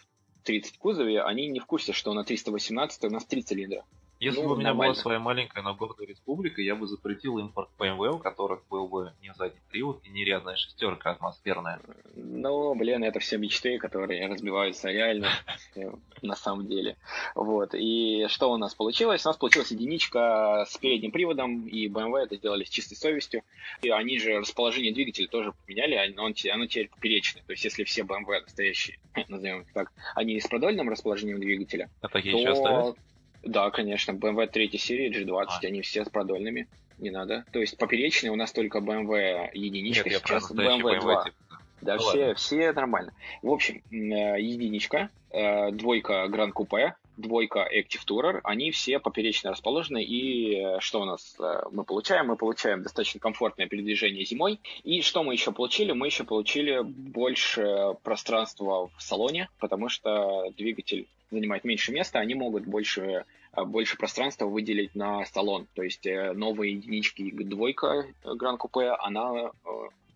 30 0.44 0.78
кузове, 0.78 1.22
они 1.22 1.48
не 1.48 1.60
в 1.60 1.66
курсе, 1.66 1.94
что 1.94 2.14
на 2.14 2.24
318 2.24 3.04
у 3.04 3.10
нас 3.10 3.26
3 3.26 3.42
цилиндра. 3.44 3.86
Если 4.22 4.40
ну, 4.40 4.50
бы 4.50 4.54
у 4.54 4.58
меня 4.58 4.68
нормально. 4.68 4.94
была 4.94 5.02
своя 5.02 5.20
маленькая, 5.20 5.64
но 5.64 5.74
гордая 5.74 6.08
республика, 6.08 6.62
я 6.62 6.76
бы 6.76 6.86
запретил 6.86 7.40
импорт 7.40 7.70
BMW, 7.80 8.10
у 8.10 8.20
которых 8.20 8.62
был 8.70 8.88
бы 8.88 9.14
не 9.20 9.34
задний 9.34 9.60
привод 9.72 10.00
и 10.04 10.10
не 10.10 10.24
рядная 10.24 10.56
шестерка 10.58 11.10
атмосферная. 11.10 11.82
Ну, 12.14 12.76
блин, 12.76 13.04
это 13.04 13.20
все 13.20 13.40
мечты, 13.40 13.80
которые 13.80 14.28
разбиваются 14.28 14.92
реально 14.92 15.30
на 16.22 16.36
самом 16.36 16.68
деле. 16.68 16.98
Вот. 17.34 17.74
И 17.74 18.28
что 18.28 18.52
у 18.52 18.58
нас 18.58 18.76
получилось? 18.76 19.26
У 19.26 19.30
нас 19.30 19.38
получилась 19.38 19.72
единичка 19.72 20.68
с 20.70 20.78
передним 20.78 21.10
приводом, 21.10 21.66
и 21.66 21.88
BMW 21.88 22.18
это 22.20 22.36
сделали 22.36 22.64
с 22.64 22.70
чистой 22.70 22.98
совестью. 22.98 23.42
И 23.82 23.90
они 23.90 24.20
же 24.20 24.38
расположение 24.38 24.94
двигателя 24.94 25.28
тоже 25.30 25.52
поменяли, 25.66 25.96
оно, 25.96 26.26
оно 26.26 26.66
теперь 26.68 26.90
поперечное. 26.90 27.42
То 27.48 27.54
есть, 27.54 27.64
если 27.64 27.86
все 27.86 28.04
BMW 28.04 28.42
настоящие, 28.42 29.00
назовем 29.30 29.62
их 29.62 29.74
так, 29.74 29.92
они 30.14 30.40
с 30.40 30.46
продольным 30.46 30.92
расположением 30.92 31.40
двигателя, 31.40 31.90
а 32.02 32.08
такие 32.08 32.36
то... 32.36 32.54
сейчас 32.54 32.96
да, 33.44 33.70
конечно. 33.72 34.12
BMW 34.12 34.48
3 34.48 34.78
серии 34.78 35.10
G20, 35.12 35.46
а. 35.48 35.60
они 35.68 35.82
все 35.82 36.06
с 36.06 36.10
продольными. 36.10 36.68
Не 36.98 37.10
надо. 37.10 37.46
То 37.52 37.60
есть 37.60 37.78
поперечные 37.78 38.32
у 38.32 38.36
нас 38.36 38.52
только 38.52 38.78
BMW 38.78 39.50
единичка 39.54 40.10
Нет, 40.10 40.22
сейчас, 40.24 40.52
BMW 40.52 41.02
2. 41.02 41.24
Типа. 41.24 41.36
Да, 41.82 41.96
ну, 41.96 42.02
все, 42.02 42.34
все 42.36 42.72
нормально. 42.74 43.14
В 43.42 43.50
общем, 43.50 43.82
э, 43.92 44.40
единичка, 44.40 45.10
э, 45.32 45.72
двойка 45.72 46.28
Grand 46.30 46.52
Coupe, 46.54 46.94
двойка 47.22 47.68
Active 47.72 48.06
Tourer, 48.08 48.42
они 48.44 48.72
все 48.72 49.00
поперечно 49.00 49.52
расположены. 49.52 50.04
И 50.04 50.56
э, 50.56 50.80
что 50.80 51.02
у 51.02 51.06
нас 51.06 51.38
мы 51.72 51.84
получаем? 51.84 52.28
Мы 52.28 52.36
получаем 52.36 52.84
достаточно 52.84 53.20
комфортное 53.20 53.68
передвижение 53.68 54.26
зимой. 54.26 54.60
И 54.84 55.02
что 55.02 55.24
мы 55.24 55.34
еще 55.34 55.52
получили? 55.52 55.92
Мы 55.92 56.08
еще 56.08 56.24
получили 56.24 56.82
больше 56.82 57.96
пространства 58.04 58.90
в 58.96 59.02
салоне, 59.02 59.50
потому 59.60 59.90
что 59.90 60.52
двигатель 60.58 61.08
занимает 61.32 61.64
меньше 61.64 61.92
места, 61.92 62.20
они 62.20 62.36
могут 62.36 62.66
больше, 62.66 63.26
э, 63.56 63.64
больше 63.64 63.98
пространства 63.98 64.46
выделить 64.46 64.94
на 64.96 65.26
салон. 65.26 65.68
То 65.74 65.84
есть 65.84 66.06
э, 66.06 66.34
новые 66.34 66.74
единички 66.74 67.32
двойка 67.32 68.06
Гран 68.24 68.58
Купе, 68.58 68.90
она 69.00 69.32
э, 69.46 69.50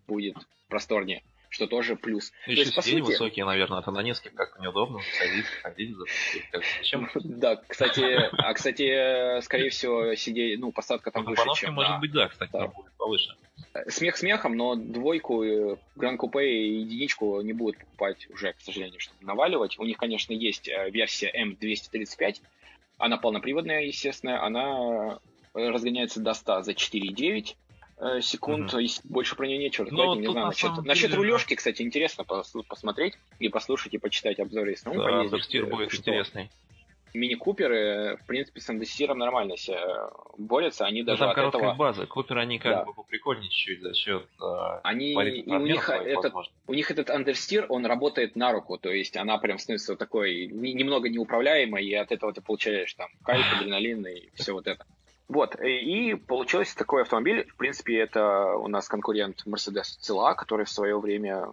будет 0.06 0.36
просторнее 0.68 1.22
что 1.48 1.66
тоже 1.66 1.96
плюс. 1.96 2.32
Еще 2.46 2.62
есть, 2.62 2.74
сиденья 2.82 3.04
сути... 3.04 3.12
высокие, 3.12 3.44
наверное, 3.44 3.80
это 3.80 3.90
на 3.90 4.02
несколько 4.02 4.46
как 4.46 4.60
неудобно 4.60 5.00
садиться, 5.18 5.52
ходить, 5.62 5.96
как, 6.50 6.62
зачем? 6.78 7.10
Да, 7.14 7.56
кстати, 7.56 8.02
а 8.38 8.54
кстати, 8.54 9.40
скорее 9.42 9.70
всего, 9.70 10.14
сидеть, 10.14 10.58
ну, 10.58 10.72
посадка 10.72 11.10
там 11.10 11.24
выше, 11.24 11.44
чем 11.56 11.74
может 11.74 12.00
быть, 12.00 12.12
да, 12.12 12.28
кстати, 12.28 12.52
будет 12.52 12.92
повыше. 12.96 13.36
Смех 13.88 14.16
смехом, 14.16 14.56
но 14.56 14.74
двойку, 14.74 15.44
Гран 15.96 16.16
Купе 16.16 16.48
и 16.48 16.80
единичку 16.80 17.40
не 17.42 17.52
будут 17.52 17.78
покупать 17.78 18.28
уже, 18.30 18.52
к 18.52 18.60
сожалению, 18.60 19.00
чтобы 19.00 19.24
наваливать. 19.24 19.78
У 19.78 19.84
них, 19.84 19.98
конечно, 19.98 20.32
есть 20.32 20.68
э, 20.68 20.90
версия 20.90 21.30
M235, 21.30 22.40
она 22.98 23.18
полноприводная, 23.18 23.82
естественно, 23.82 24.42
она 24.44 25.18
разгоняется 25.54 26.20
до 26.20 26.34
100 26.34 26.62
за 26.62 26.72
4,9 26.72 27.50
э, 27.50 27.54
секунд, 28.20 28.74
mm-hmm. 28.74 28.82
и 28.82 28.90
больше 29.04 29.36
про 29.36 29.46
нее 29.46 29.58
нечего 29.58 29.86
рассказать, 29.86 30.06
ну, 30.06 30.14
не 30.16 30.26
знаю. 30.28 30.46
Насчет, 30.48 30.74
деле... 30.74 30.88
насчет 30.88 31.14
рулежки, 31.14 31.54
кстати, 31.54 31.82
интересно 31.82 32.24
посмотреть 32.24 33.14
и 33.38 33.48
послушать, 33.48 33.94
и 33.94 33.98
почитать 33.98 34.38
обзоры, 34.38 34.70
если 34.70 34.90
ну, 34.90 35.02
да, 35.02 35.08
поездить. 35.08 35.54
Э, 35.54 35.64
будет 35.64 35.90
что... 35.90 36.00
интересный 36.00 36.50
мини-куперы, 37.16 38.18
в 38.22 38.26
принципе, 38.26 38.60
с 38.60 38.68
андестиром 38.70 39.18
нормально 39.18 39.56
себя 39.56 40.10
борются. 40.38 40.86
Они 40.86 41.02
даже 41.02 41.20
там 41.20 41.30
от 41.30 41.34
короткая 41.34 41.62
этого... 41.62 41.74
база. 41.74 42.06
Куперы, 42.06 42.42
они 42.42 42.58
как 42.58 42.72
да. 42.72 42.84
бы 42.84 42.94
поприкольнее 42.94 43.50
чуть 43.50 43.80
за 43.80 43.94
счет 43.94 44.26
э, 44.40 44.80
Они... 44.84 45.12
И 45.12 45.50
у, 45.50 45.58
них 45.58 45.88
этот, 45.88 46.34
у 46.66 46.74
них 46.74 46.90
этот 46.90 47.10
андерстир, 47.10 47.66
он 47.68 47.86
работает 47.86 48.36
на 48.36 48.52
руку. 48.52 48.78
То 48.78 48.90
есть 48.92 49.16
она 49.16 49.38
прям 49.38 49.58
становится 49.58 49.92
вот 49.92 49.98
такой 49.98 50.46
немного 50.46 51.08
неуправляемой, 51.08 51.84
и 51.84 51.94
от 51.94 52.12
этого 52.12 52.32
ты 52.32 52.40
получаешь 52.40 52.92
там 52.94 53.08
кайф, 53.24 53.44
адреналин 53.56 54.06
и 54.06 54.30
все 54.34 54.52
вот 54.52 54.66
это. 54.66 54.84
Вот, 55.28 55.56
и 55.56 56.14
получился 56.14 56.76
такой 56.76 57.02
автомобиль. 57.02 57.46
В 57.48 57.56
принципе, 57.56 57.98
это 57.98 58.54
у 58.56 58.68
нас 58.68 58.88
конкурент 58.88 59.42
Mercedes 59.44 59.98
CLA, 60.00 60.34
который 60.34 60.66
в 60.66 60.70
свое 60.70 60.98
время 61.00 61.52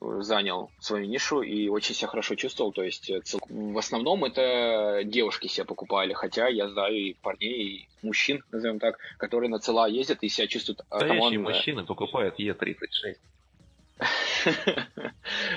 занял 0.00 0.70
свою 0.78 1.06
нишу 1.06 1.40
и 1.42 1.68
очень 1.68 1.94
себя 1.94 2.08
хорошо 2.08 2.34
чувствовал. 2.34 2.72
То 2.72 2.82
есть 2.82 3.08
э, 3.08 3.22
в 3.48 3.78
основном 3.78 4.24
это 4.24 5.02
девушки 5.04 5.46
себе 5.46 5.64
покупали, 5.64 6.12
хотя 6.12 6.48
я 6.48 6.68
знаю 6.68 6.94
и 6.94 7.14
парней, 7.14 7.62
и 7.62 7.88
мужчин, 8.02 8.44
назовем 8.52 8.78
так, 8.78 8.98
которые 9.16 9.48
на 9.50 9.58
цела 9.58 9.88
ездят 9.88 10.22
и 10.22 10.28
себя 10.28 10.46
чувствуют... 10.46 10.80
Настоящие 10.90 11.38
мужчины 11.38 11.84
покупают 11.84 12.38
Е36. 12.38 13.16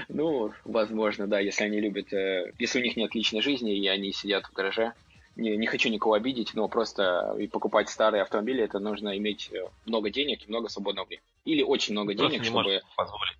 Ну, 0.07 0.53
возможно, 0.63 1.27
да, 1.27 1.39
если 1.39 1.65
они 1.65 1.79
любят, 1.79 2.11
э, 2.13 2.53
если 2.57 2.79
у 2.79 2.83
них 2.83 2.95
нет 2.95 3.13
личной 3.13 3.41
жизни, 3.41 3.77
и 3.77 3.87
они 3.87 4.13
сидят 4.13 4.45
в 4.45 4.53
гараже, 4.53 4.93
не, 5.39 5.57
не 5.57 5.67
хочу 5.67 5.89
никого 5.89 6.13
обидеть, 6.13 6.53
но 6.53 6.67
просто 6.67 7.35
и 7.39 7.47
покупать 7.47 7.89
старые 7.89 8.21
автомобили, 8.21 8.63
это 8.63 8.79
нужно 8.79 9.17
иметь 9.17 9.49
э, 9.51 9.67
много 9.85 10.09
денег 10.09 10.45
и 10.45 10.49
много 10.49 10.69
свободного 10.69 11.07
времени. 11.07 11.25
Или 11.45 11.63
очень 11.63 11.93
много 11.93 12.13
просто 12.13 12.31
денег, 12.31 12.45
чтобы... 12.45 12.81
позволить. 12.95 13.37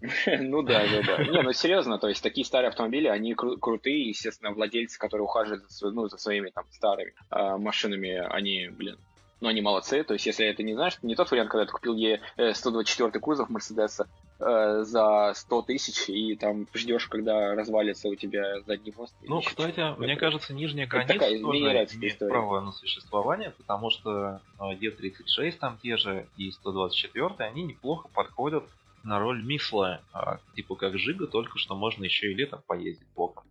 Ну 0.40 0.62
да, 0.62 0.86
да, 0.86 1.02
да. 1.02 1.24
Не, 1.24 1.42
ну 1.42 1.52
серьезно, 1.52 1.98
то 1.98 2.08
есть 2.08 2.22
такие 2.22 2.46
старые 2.46 2.68
автомобили, 2.68 3.08
они 3.08 3.34
крутые, 3.34 4.08
естественно, 4.08 4.52
владельцы, 4.52 4.98
которые 4.98 5.24
ухаживают 5.24 5.64
ну, 5.82 6.08
за 6.08 6.16
своими 6.16 6.48
там 6.48 6.64
старыми 6.70 7.12
а, 7.28 7.58
машинами, 7.58 8.14
они, 8.14 8.68
блин, 8.68 8.96
но 9.40 9.48
они 9.48 9.60
молодцы. 9.60 10.04
То 10.04 10.14
есть, 10.14 10.26
если 10.26 10.46
это 10.46 10.62
не 10.62 10.74
знаешь, 10.74 10.98
не 11.02 11.14
тот 11.14 11.30
вариант, 11.30 11.50
когда 11.50 11.66
ты 11.66 11.72
купил 11.72 11.96
Е124 11.96 13.10
э, 13.14 13.18
кузов 13.18 13.48
Мерседеса 13.48 14.08
э, 14.38 14.82
за 14.84 15.32
100 15.34 15.62
тысяч 15.62 16.08
и 16.08 16.36
там 16.36 16.66
ждешь, 16.74 17.06
когда 17.06 17.54
развалится 17.54 18.08
у 18.08 18.14
тебя 18.14 18.60
задний 18.62 18.92
мост. 18.96 19.14
Ну, 19.22 19.40
кстати, 19.40 19.80
это, 19.80 19.96
мне 19.98 20.16
кажется, 20.16 20.52
нижняя 20.52 20.86
граница 20.86 21.18
тоже 21.18 21.58
имеет 21.58 21.92
история. 21.92 22.30
право 22.30 22.60
на 22.60 22.72
существование, 22.72 23.50
потому 23.50 23.90
что 23.90 24.40
Е36 24.58 25.38
э, 25.38 25.52
там 25.52 25.78
те 25.82 25.96
же 25.96 26.26
и 26.36 26.50
124, 26.50 27.34
они 27.38 27.62
неплохо 27.62 28.08
подходят 28.14 28.64
на 29.02 29.18
роль 29.18 29.42
Мисла, 29.42 30.02
а, 30.12 30.40
типа 30.54 30.76
как 30.76 30.98
Жига, 30.98 31.26
только 31.26 31.58
что 31.58 31.74
можно 31.74 32.04
еще 32.04 32.30
и 32.30 32.34
летом 32.34 32.60
поездить 32.66 33.08
боком. 33.14 33.44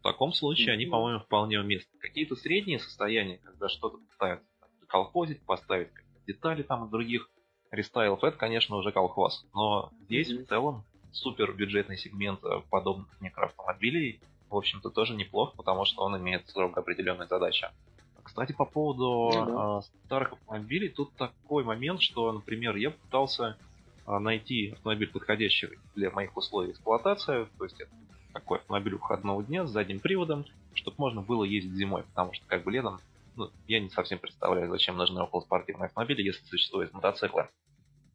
В 0.00 0.02
таком 0.02 0.32
случае 0.32 0.68
mm-hmm. 0.68 0.72
они, 0.72 0.86
по-моему, 0.86 1.20
вполне 1.20 1.60
уместны. 1.60 1.98
Какие-то 2.00 2.36
средние 2.36 2.78
состояния, 2.78 3.38
когда 3.38 3.68
что-то 3.68 3.98
пытаются 3.98 4.46
колхозить, 4.86 5.40
поставить 5.42 5.88
детали 6.26 6.62
там 6.62 6.84
от 6.84 6.90
других 6.90 7.28
рестайлов, 7.70 8.22
это, 8.24 8.36
конечно, 8.36 8.76
уже 8.76 8.92
колхоз. 8.92 9.46
Но 9.54 9.90
здесь 10.04 10.30
mm-hmm. 10.30 10.44
в 10.44 10.48
целом 10.48 10.84
супер 11.12 11.52
бюджетный 11.52 11.96
сегмент 11.96 12.44
э, 12.44 12.62
подобных 12.70 13.08
микроавтомобилей, 13.20 14.20
в 14.48 14.56
общем-то, 14.56 14.90
тоже 14.90 15.14
неплох, 15.14 15.54
потому 15.54 15.84
что 15.84 16.02
он 16.02 16.16
имеет 16.18 16.48
строго 16.48 16.80
определенную 16.80 17.28
задачу. 17.28 17.66
Кстати, 18.22 18.52
по 18.52 18.64
поводу 18.64 19.30
mm-hmm. 19.32 19.78
э, 19.78 19.82
старых 20.06 20.32
автомобилей, 20.32 20.88
тут 20.88 21.12
такой 21.14 21.64
момент, 21.64 22.00
что, 22.02 22.32
например, 22.32 22.76
я 22.76 22.90
пытался 22.90 23.56
э, 24.06 24.18
найти 24.18 24.70
автомобиль, 24.70 25.10
подходящий 25.10 25.68
для 25.94 26.10
моих 26.10 26.36
условий 26.36 26.72
эксплуатации, 26.72 27.46
то 27.58 27.64
есть 27.64 27.80
это 27.80 27.90
такой 28.32 28.58
автомобиль 28.58 28.94
выходного 28.94 29.42
дня 29.42 29.66
с 29.66 29.70
задним 29.70 30.00
приводом, 30.00 30.44
чтобы 30.74 30.96
можно 30.98 31.22
было 31.22 31.44
ездить 31.44 31.72
зимой, 31.72 32.02
потому 32.02 32.34
что 32.34 32.44
как 32.46 32.64
бы 32.64 32.70
летом 32.70 33.00
ну, 33.36 33.50
я 33.68 33.80
не 33.80 33.90
совсем 33.90 34.18
представляю, 34.18 34.70
зачем 34.70 34.96
нужны 34.96 35.20
околоспортивные 35.20 35.86
автомобили, 35.86 36.22
если 36.22 36.44
существуют 36.46 36.92
мотоциклы. 36.92 37.48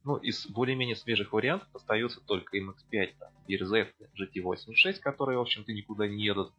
Ну, 0.04 0.18
из 0.18 0.48
более-менее 0.48 0.96
свежих 0.96 1.32
вариантов 1.32 1.68
остаются 1.74 2.20
только 2.22 2.58
MX-5, 2.58 3.14
там, 3.20 3.30
BRZ, 3.48 3.88
GT86, 4.20 5.00
которые, 5.00 5.38
в 5.38 5.42
общем-то, 5.42 5.72
никуда 5.72 6.08
не 6.08 6.24
едут. 6.24 6.52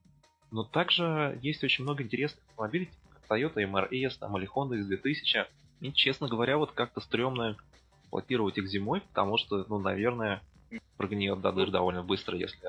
Но 0.52 0.62
также 0.62 1.38
есть 1.42 1.64
очень 1.64 1.83
много 1.83 2.04
интересных 2.04 2.45
автомобилей, 2.50 2.87
типа 2.87 3.09
как 3.14 3.38
Toyota 3.38 3.57
MRS, 3.57 4.19
там, 4.21 4.38
или 4.38 4.49
Honda 4.49 4.78
X2000. 4.78 5.47
И, 5.81 5.92
честно 5.92 6.28
говоря, 6.28 6.57
вот 6.57 6.71
как-то 6.71 7.00
стрёмно 7.00 7.57
эксплуатировать 8.02 8.59
их 8.59 8.69
зимой, 8.69 9.00
потому 9.00 9.38
что, 9.38 9.64
ну, 9.69 9.81
наверное, 9.81 10.40
прогниет 10.97 11.40
до 11.40 11.50
дыр 11.50 11.73
довольно 11.73 12.04
быстро, 12.04 12.37
если 12.37 12.61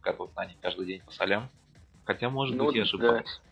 катают 0.00 0.34
на 0.34 0.46
них 0.46 0.56
каждый 0.62 0.86
день 0.86 1.02
по 1.02 1.12
солям. 1.12 1.50
Хотя, 2.06 2.30
может 2.30 2.56
ну, 2.56 2.66
быть, 2.66 2.76
я 2.76 2.82
ошибаюсь. 2.82 3.40
Да 3.44 3.51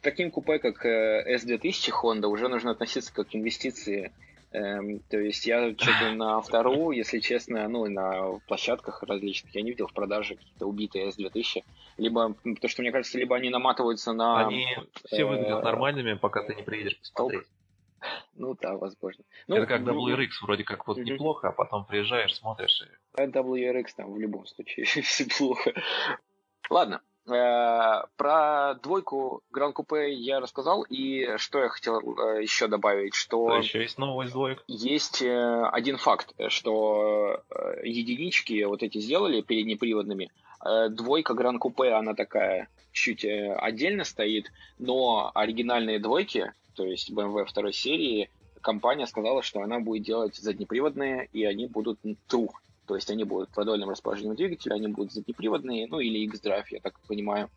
к 0.00 0.02
таким 0.02 0.30
купе, 0.30 0.58
как 0.58 0.84
S2000 0.84 1.60
э, 1.60 1.92
Honda, 2.02 2.26
уже 2.26 2.48
нужно 2.48 2.72
относиться 2.72 3.12
как 3.12 3.28
к 3.28 3.34
инвестиции 3.34 4.12
Эм, 4.52 4.98
то 5.08 5.16
есть 5.16 5.46
я 5.46 5.72
что-то 5.76 6.12
на 6.12 6.40
вторую, 6.40 6.96
если 6.96 7.20
честно, 7.20 7.68
ну, 7.68 7.86
на 7.88 8.40
площадках 8.48 9.02
различных, 9.04 9.54
я 9.54 9.62
не 9.62 9.70
видел 9.70 9.86
в 9.86 9.92
продаже 9.92 10.34
какие-то 10.34 10.66
убитые 10.66 11.10
S2000. 11.10 11.62
Либо, 11.98 12.34
то, 12.60 12.66
что 12.68 12.82
мне 12.82 12.90
кажется, 12.90 13.16
либо 13.16 13.36
они 13.36 13.50
наматываются 13.50 14.12
на... 14.12 14.48
Они 14.48 14.66
все 15.04 15.24
выглядят 15.24 15.60
э, 15.60 15.62
нормальными, 15.62 16.14
пока 16.14 16.42
ты 16.42 16.56
не 16.56 16.62
приедешь 16.62 16.98
посмотреть. 16.98 17.46
Ну 18.34 18.56
да, 18.60 18.76
возможно. 18.76 19.22
Ну, 19.46 19.56
это 19.56 19.66
как 19.66 19.82
ну, 19.82 20.08
WRX 20.08 20.30
вроде 20.42 20.64
как 20.64 20.88
вот 20.88 20.96
неплохо, 20.98 21.48
а 21.48 21.52
потом 21.52 21.84
приезжаешь, 21.84 22.34
смотришь 22.34 22.82
и... 22.82 23.20
WRX 23.20 23.86
там 23.96 24.12
в 24.12 24.18
любом 24.18 24.46
случае 24.46 24.84
все 25.02 25.26
плохо. 25.26 25.74
Ладно, 26.70 27.02
Э, 27.02 27.09
про 27.30 28.74
двойку 28.82 29.42
Гран 29.50 29.72
Купе 29.72 30.12
я 30.12 30.40
рассказал, 30.40 30.82
и 30.82 31.36
что 31.36 31.60
я 31.60 31.68
хотел 31.68 32.00
э, 32.00 32.42
еще 32.42 32.66
добавить, 32.66 33.14
что... 33.14 33.48
Да, 33.48 33.58
еще 33.58 33.80
есть 33.80 33.98
новость 33.98 34.32
двоек. 34.32 34.62
Есть 34.66 35.22
э, 35.22 35.62
один 35.72 35.96
факт, 35.96 36.34
что 36.48 37.42
единички 37.82 38.62
вот 38.64 38.82
эти 38.82 38.98
сделали 38.98 39.40
переднеприводными, 39.40 40.30
двойка 40.90 41.34
Гран 41.34 41.58
Купе, 41.58 41.92
она 41.92 42.14
такая 42.14 42.68
чуть 42.92 43.24
отдельно 43.24 44.04
стоит, 44.04 44.50
но 44.78 45.30
оригинальные 45.34 46.00
двойки, 46.00 46.52
то 46.74 46.84
есть 46.84 47.10
BMW 47.10 47.46
второй 47.46 47.72
серии, 47.72 48.30
компания 48.60 49.06
сказала, 49.06 49.42
что 49.42 49.60
она 49.60 49.80
будет 49.80 50.02
делать 50.02 50.36
заднеприводные, 50.36 51.28
и 51.32 51.44
они 51.44 51.66
будут 51.66 51.98
true 52.28 52.50
то 52.86 52.94
есть 52.96 53.10
они 53.10 53.24
будут 53.24 53.50
продольным 53.50 53.90
расположением 53.90 54.34
двигателя, 54.34 54.74
они 54.74 54.88
будут 54.88 55.12
заднеприводные, 55.12 55.86
ну 55.88 56.00
или 56.00 56.18
X-Drive, 56.24 56.66
я 56.70 56.80
так 56.80 56.98
понимаю. 57.00 57.50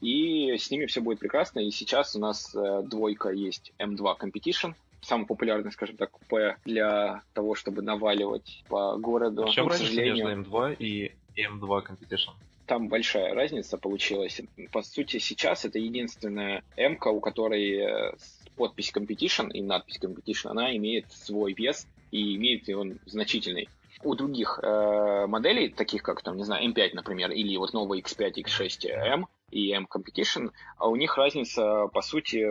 И 0.00 0.56
с 0.56 0.70
ними 0.70 0.86
все 0.86 1.00
будет 1.00 1.18
прекрасно. 1.18 1.60
И 1.60 1.70
сейчас 1.70 2.14
у 2.14 2.20
нас 2.20 2.54
э, 2.54 2.82
двойка 2.84 3.30
есть 3.30 3.72
M2 3.78 4.16
Competition, 4.18 4.74
самый 5.00 5.26
популярный, 5.26 5.72
скажем 5.72 5.96
так, 5.96 6.10
купе 6.10 6.56
для 6.64 7.22
того, 7.34 7.54
чтобы 7.54 7.82
наваливать 7.82 8.62
по 8.68 8.96
городу. 8.96 9.46
В 9.46 9.50
чем 9.50 9.64
ну, 9.64 9.70
разница 9.70 10.00
между 10.00 10.30
M2 10.30 10.76
и 10.78 11.16
M2 11.36 11.86
Competition? 11.86 12.30
Там 12.66 12.88
большая 12.88 13.34
разница 13.34 13.78
получилась. 13.78 14.40
По 14.72 14.82
сути, 14.82 15.18
сейчас 15.18 15.64
это 15.64 15.78
единственная 15.78 16.62
M, 16.76 16.98
у 17.04 17.20
которой 17.20 17.78
э, 17.78 18.12
подпись 18.56 18.92
Competition 18.94 19.50
и 19.50 19.62
надпись 19.62 19.98
Competition, 20.00 20.50
она 20.50 20.76
имеет 20.76 21.10
свой 21.10 21.54
вес 21.54 21.86
и 22.10 22.36
имеет 22.36 22.68
он 22.68 22.98
значительный 23.06 23.68
у 24.04 24.14
других 24.14 24.60
э, 24.62 25.26
моделей, 25.26 25.68
таких 25.70 26.02
как, 26.02 26.22
там, 26.22 26.36
не 26.36 26.44
знаю, 26.44 26.68
M5, 26.70 26.90
например, 26.94 27.30
или 27.30 27.56
вот 27.56 27.72
новый 27.72 28.00
X5, 28.00 28.34
X6M 28.44 29.24
и 29.50 29.70
M 29.72 29.88
Competition, 29.90 30.50
а 30.76 30.88
у 30.88 30.96
них 30.96 31.16
разница, 31.16 31.88
по 31.92 32.02
сути, 32.02 32.44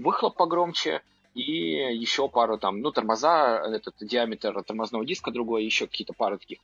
выхлоп 0.00 0.36
погромче, 0.36 1.02
и 1.34 1.42
еще 1.42 2.28
пару 2.28 2.58
там, 2.58 2.80
ну, 2.80 2.90
тормоза, 2.90 3.62
этот 3.64 3.94
диаметр 4.00 4.62
тормозного 4.62 5.04
диска 5.04 5.30
другой, 5.30 5.64
еще 5.64 5.86
какие-то 5.86 6.12
пары 6.12 6.38
таких. 6.38 6.58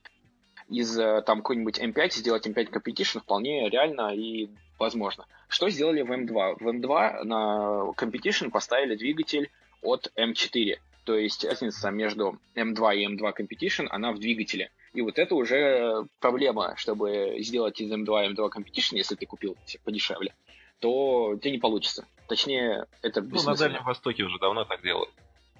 Из 0.69 0.97
э, 0.97 1.21
там 1.21 1.39
какой-нибудь 1.39 1.79
M5 1.79 2.11
сделать 2.11 2.47
M5 2.47 2.71
Competition 2.71 3.19
вполне 3.19 3.69
реально 3.69 4.15
и 4.15 4.49
возможно. 4.79 5.25
Что 5.47 5.69
сделали 5.69 6.01
в 6.01 6.11
M2? 6.11 6.57
В 6.59 6.67
M2 6.67 7.23
на 7.23 7.93
Competition 7.95 8.49
поставили 8.49 8.95
двигатель 8.95 9.51
от 9.83 10.11
M4. 10.17 10.79
То 11.05 11.15
есть 11.15 11.45
разница 11.45 11.91
между 11.91 12.39
M2 12.55 12.95
и 12.97 13.07
M2 13.07 13.33
Competition, 13.39 13.87
она 13.91 14.11
в 14.11 14.19
двигателе. 14.19 14.71
И 14.93 15.01
вот 15.01 15.19
это 15.19 15.35
уже 15.35 16.05
проблема, 16.19 16.75
чтобы 16.77 17.35
сделать 17.39 17.79
из 17.79 17.91
M2 17.91 18.33
M2 18.33 18.49
Competition, 18.49 18.97
если 18.97 19.15
ты 19.15 19.25
купил 19.27 19.55
подешевле, 19.83 20.33
то 20.79 21.37
тебе 21.41 21.51
не 21.51 21.57
получится. 21.59 22.05
Точнее, 22.27 22.87
это 23.03 23.21
Ну, 23.21 23.43
на 23.43 23.55
Дальнем 23.55 23.83
Востоке 23.83 24.23
уже 24.23 24.39
давно 24.39 24.65
так 24.65 24.81
делают. 24.81 25.11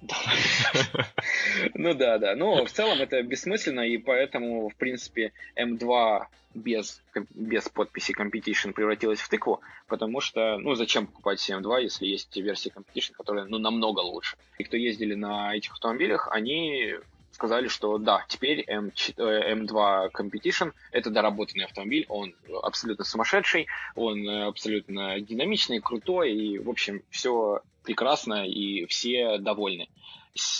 Ну 1.73 1.93
да, 1.93 2.17
да. 2.17 2.35
Но 2.35 2.65
в 2.65 2.71
целом 2.71 3.01
это 3.01 3.21
бессмысленно, 3.23 3.81
и 3.81 3.97
поэтому, 3.97 4.69
в 4.69 4.75
принципе, 4.75 5.31
M2 5.55 6.25
без, 6.53 7.01
без 7.31 7.67
подписи 7.69 8.13
Competition 8.17 8.73
превратилась 8.73 9.19
в 9.19 9.29
тыкву, 9.29 9.61
потому 9.87 10.21
что, 10.21 10.57
ну, 10.57 10.75
зачем 10.75 11.07
покупать 11.07 11.49
M2, 11.49 11.83
если 11.83 12.05
есть 12.05 12.35
версия 12.37 12.71
Competition, 12.71 13.13
которая, 13.13 13.45
ну, 13.45 13.57
намного 13.57 13.99
лучше. 13.99 14.37
И 14.57 14.63
кто 14.63 14.77
ездили 14.77 15.15
на 15.15 15.55
этих 15.55 15.73
автомобилях, 15.73 16.29
они 16.31 16.95
сказали, 17.35 17.67
что 17.67 17.97
да, 17.97 18.25
теперь 18.27 18.63
M, 18.67 18.91
M2 19.17 20.11
Competition 20.11 20.73
это 20.91 21.09
доработанный 21.09 21.65
автомобиль, 21.65 22.05
он 22.09 22.33
абсолютно 22.63 23.05
сумасшедший, 23.05 23.67
он 23.95 24.27
абсолютно 24.27 25.19
динамичный, 25.19 25.81
крутой, 25.81 26.33
и, 26.33 26.57
в 26.57 26.69
общем, 26.69 27.03
все 27.11 27.61
прекрасно, 27.83 28.47
и 28.47 28.85
все 28.87 29.37
довольны. 29.37 29.87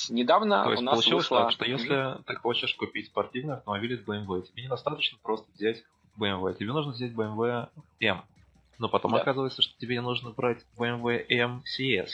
Недавно 0.10 0.64
То 0.64 0.72
есть 0.72 0.82
у 0.82 0.86
нас 0.86 0.96
получилось 0.96 1.24
вышла... 1.26 1.44
так, 1.44 1.52
что 1.52 1.66
если 1.66 2.24
ты 2.26 2.36
хочешь 2.36 2.76
купить 2.76 3.08
спортивный 3.08 3.56
автомобиль 3.56 3.94
из 3.94 4.02
BMW, 4.02 4.44
тебе 4.44 4.64
недостаточно 4.64 5.18
просто 5.22 5.48
взять 5.54 5.84
BMW, 6.18 6.58
тебе 6.58 6.72
нужно 6.72 6.92
взять 6.92 7.12
BMW 7.12 7.70
M. 8.00 8.22
Но 8.78 8.90
потом 8.90 9.12
да. 9.12 9.22
оказывается, 9.22 9.62
что 9.62 9.78
тебе 9.80 10.02
нужно 10.02 10.32
брать 10.32 10.66
BMW 10.78 11.26
M 11.30 11.64
CS. 11.66 12.10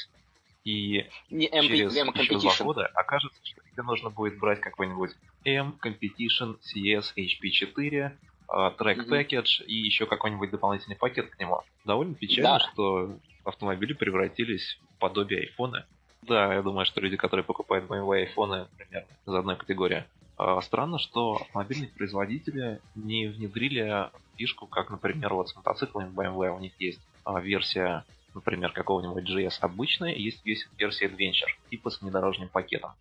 И 0.64 1.08
Не 1.32 1.48
M, 1.48 1.66
через 1.66 1.96
M 1.96 2.10
еще 2.14 2.40
два 2.40 2.56
года 2.60 2.86
окажется, 2.94 3.40
что 3.44 3.61
тебе 3.72 3.84
нужно 3.84 4.10
будет 4.10 4.38
брать 4.40 4.60
какой-нибудь 4.60 5.12
M 5.46 5.76
Competition 5.84 6.58
CS 6.60 7.14
HP4, 7.18 8.12
uh, 8.50 8.78
Track 8.78 8.98
mm-hmm. 8.98 9.10
Package 9.10 9.66
и 9.66 9.76
еще 9.76 10.06
какой-нибудь 10.06 10.52
дополнительный 10.52 10.96
пакет 10.96 11.30
к 11.30 11.40
нему. 11.40 11.62
Довольно 11.86 12.16
печально, 12.16 12.60
да. 12.60 12.60
что 12.60 13.18
автомобили 13.44 13.94
превратились 13.94 14.80
в 14.96 15.00
подобие 15.00 15.42
айфона. 15.42 15.86
Да, 16.24 16.54
я 16.54 16.62
думаю, 16.62 16.86
что 16.86 17.02
люди, 17.02 17.18
которые 17.18 17.44
покупают 17.44 17.90
BMW 17.90 18.20
айфоны, 18.20 18.68
примерно 18.78 19.08
из 19.26 19.34
одной 19.34 19.56
категории. 19.56 20.06
А, 20.38 20.62
странно, 20.62 21.00
что 21.00 21.36
автомобильные 21.36 21.90
производители 21.90 22.80
не 22.96 23.28
внедрили 23.28 24.10
фишку, 24.38 24.68
как, 24.68 24.90
например, 24.90 25.34
вот 25.34 25.50
с 25.50 25.56
мотоциклами 25.56 26.10
BMW 26.10 26.56
у 26.56 26.60
них 26.60 26.74
есть 26.80 27.00
а, 27.24 27.40
версия, 27.40 28.06
например, 28.34 28.72
какого-нибудь 28.72 29.24
GS 29.30 29.58
обычная, 29.62 30.14
есть 30.14 30.44
версия 30.78 31.08
Adventure, 31.08 31.52
типа 31.70 31.90
с 31.90 32.02
внедорожным 32.02 32.50
пакетом. 32.50 32.92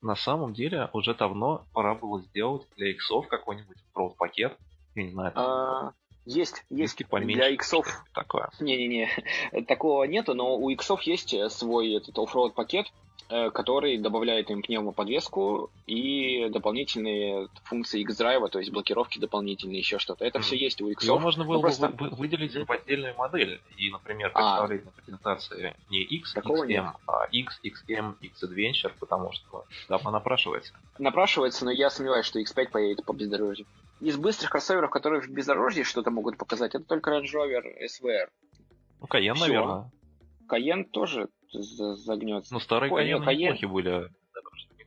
На 0.00 0.16
самом 0.16 0.54
деле, 0.54 0.90
уже 0.92 1.14
давно 1.14 1.66
пора 1.72 1.94
было 1.94 2.22
сделать 2.22 2.66
для 2.76 2.90
иксов 2.90 3.28
какой-нибудь 3.28 3.76
проф 3.92 4.16
пакет, 4.16 4.56
я 4.94 5.04
не 5.04 5.10
знаю, 5.10 5.32
там, 5.32 5.94
есть, 6.28 6.64
есть 6.68 7.06
поменьше, 7.08 7.36
для 7.36 7.48
иксов. 7.48 7.86
Такое. 8.12 8.50
Не-не-не, 8.60 9.08
такого 9.66 10.04
нету, 10.04 10.34
но 10.34 10.56
у 10.56 10.68
иксов 10.68 11.02
есть 11.02 11.32
э, 11.32 11.48
свой 11.48 11.94
этот 11.94 12.18
оффроуд 12.18 12.54
пакет, 12.54 12.86
э, 13.30 13.50
который 13.50 13.96
добавляет 13.96 14.50
им 14.50 14.60
пневмоподвеску 14.60 15.70
и 15.86 16.48
дополнительные 16.50 17.48
функции 17.64 18.02
X-Drive, 18.02 18.46
то 18.50 18.58
есть 18.58 18.70
блокировки 18.70 19.18
дополнительные, 19.18 19.78
еще 19.78 19.98
что-то. 19.98 20.24
Это 20.26 20.38
mm. 20.38 20.42
все 20.42 20.56
есть 20.56 20.82
у. 20.82 20.88
Его 20.88 21.18
можно 21.18 21.44
было 21.44 21.60
просто... 21.60 21.88
бы 21.88 22.10
выделить 22.10 22.54
в 22.54 22.70
отдельную 22.70 23.16
модель 23.16 23.60
и, 23.78 23.90
например, 23.90 24.30
представить 24.30 24.82
а. 24.82 24.84
на 24.84 24.90
презентации 24.90 25.76
не 25.88 26.02
X, 26.02 26.34
Такого 26.34 26.64
XM, 26.64 26.68
нет. 26.68 26.84
а 27.06 27.24
X, 27.32 27.60
XM, 27.64 28.16
X 28.20 28.44
Adventure, 28.44 28.92
потому 29.00 29.32
что 29.32 29.64
давно 29.88 30.10
напрашивается. 30.10 30.74
Напрашивается, 30.98 31.64
но 31.64 31.70
я 31.70 31.88
сомневаюсь, 31.88 32.26
что 32.26 32.38
X5 32.38 32.68
поедет 32.68 33.04
по 33.06 33.14
бездорожью 33.14 33.64
из 34.00 34.16
быстрых 34.16 34.50
кроссоверов, 34.50 34.90
которые 34.90 35.20
в 35.20 35.28
бездорожье 35.28 35.84
что-то 35.84 36.10
могут 36.10 36.36
показать, 36.36 36.74
это 36.74 36.84
только 36.84 37.10
Range 37.10 37.24
Rover 37.24 37.62
SVR. 37.84 38.28
Ну, 39.00 39.06
Каен, 39.06 39.36
наверное. 39.38 39.90
Каен 40.48 40.84
тоже 40.84 41.28
загнется. 41.50 42.52
Ну, 42.52 42.60
старые 42.60 42.90
Каены 42.90 43.24
Каен... 43.24 43.40
неплохие 43.40 43.68
были. 43.68 44.08